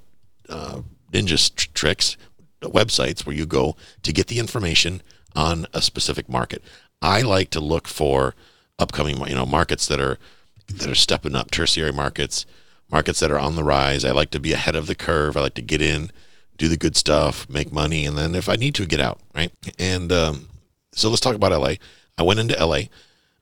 uh, 0.48 0.80
ninja 1.12 1.54
tr- 1.54 1.68
tricks 1.72 2.16
websites 2.62 3.24
where 3.24 3.36
you 3.36 3.46
go 3.46 3.76
to 4.02 4.12
get 4.12 4.26
the 4.26 4.40
information 4.40 5.02
on 5.36 5.66
a 5.72 5.80
specific 5.80 6.28
market. 6.28 6.64
I 7.00 7.22
like 7.22 7.50
to 7.50 7.60
look 7.60 7.86
for 7.86 8.34
upcoming, 8.78 9.24
you 9.28 9.34
know, 9.34 9.46
markets 9.46 9.86
that 9.86 10.00
are 10.00 10.18
that 10.68 10.88
are 10.88 10.94
stepping 10.94 11.34
up, 11.34 11.50
tertiary 11.50 11.92
markets, 11.92 12.46
markets 12.90 13.20
that 13.20 13.30
are 13.30 13.38
on 13.38 13.56
the 13.56 13.64
rise. 13.64 14.04
I 14.04 14.12
like 14.12 14.30
to 14.30 14.40
be 14.40 14.52
ahead 14.52 14.76
of 14.76 14.86
the 14.86 14.94
curve. 14.94 15.36
I 15.36 15.40
like 15.40 15.54
to 15.54 15.62
get 15.62 15.82
in, 15.82 16.10
do 16.56 16.68
the 16.68 16.76
good 16.76 16.96
stuff, 16.96 17.48
make 17.48 17.72
money, 17.72 18.06
and 18.06 18.16
then 18.16 18.34
if 18.34 18.48
I 18.48 18.56
need 18.56 18.74
to, 18.76 18.86
get 18.86 19.00
out, 19.00 19.20
right? 19.34 19.52
And 19.78 20.12
um, 20.12 20.48
so 20.92 21.08
let's 21.08 21.20
talk 21.20 21.34
about 21.34 21.52
LA. 21.52 21.74
I 22.18 22.22
went 22.22 22.40
into 22.40 22.64
LA, 22.64 22.82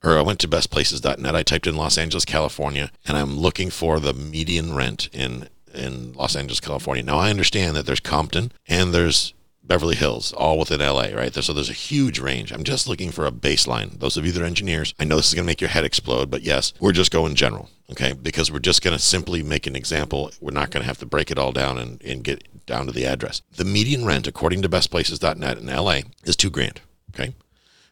or 0.02 0.18
I 0.18 0.22
went 0.22 0.40
to 0.40 0.48
bestplaces.net. 0.48 1.36
I 1.36 1.42
typed 1.42 1.66
in 1.66 1.76
Los 1.76 1.96
Angeles, 1.96 2.24
California, 2.24 2.90
and 3.06 3.16
I'm 3.16 3.38
looking 3.38 3.70
for 3.70 4.00
the 4.00 4.12
median 4.12 4.74
rent 4.74 5.08
in 5.12 5.48
in 5.72 6.12
Los 6.12 6.36
Angeles, 6.36 6.60
California. 6.60 7.02
Now 7.02 7.18
I 7.18 7.30
understand 7.30 7.74
that 7.74 7.84
there's 7.84 8.00
Compton 8.00 8.52
and 8.68 8.94
there's 8.94 9.34
Beverly 9.66 9.96
Hills, 9.96 10.32
all 10.32 10.58
within 10.58 10.80
LA, 10.80 11.08
right? 11.14 11.32
There, 11.32 11.42
So 11.42 11.52
there's 11.52 11.70
a 11.70 11.74
huge 11.74 12.18
range. 12.18 12.52
I'm 12.52 12.64
just 12.64 12.86
looking 12.86 13.10
for 13.10 13.26
a 13.26 13.32
baseline. 13.32 13.98
Those 13.98 14.16
of 14.16 14.26
you 14.26 14.32
that 14.32 14.42
are 14.42 14.46
engineers, 14.46 14.94
I 15.00 15.04
know 15.04 15.16
this 15.16 15.28
is 15.28 15.34
going 15.34 15.44
to 15.44 15.50
make 15.50 15.60
your 15.60 15.70
head 15.70 15.84
explode, 15.84 16.30
but 16.30 16.42
yes, 16.42 16.74
we're 16.80 16.92
just 16.92 17.10
going 17.10 17.34
general, 17.34 17.70
okay? 17.90 18.12
Because 18.12 18.52
we're 18.52 18.58
just 18.58 18.82
going 18.82 18.96
to 18.96 19.02
simply 19.02 19.42
make 19.42 19.66
an 19.66 19.74
example. 19.74 20.30
We're 20.40 20.52
not 20.52 20.70
going 20.70 20.82
to 20.82 20.86
have 20.86 20.98
to 20.98 21.06
break 21.06 21.30
it 21.30 21.38
all 21.38 21.52
down 21.52 21.78
and, 21.78 22.02
and 22.02 22.22
get 22.22 22.66
down 22.66 22.86
to 22.86 22.92
the 22.92 23.06
address. 23.06 23.42
The 23.56 23.64
median 23.64 24.04
rent, 24.04 24.26
according 24.26 24.62
to 24.62 24.68
bestplaces.net 24.68 25.58
in 25.58 25.66
LA, 25.66 26.00
is 26.24 26.36
two 26.36 26.50
grand, 26.50 26.80
okay? 27.14 27.34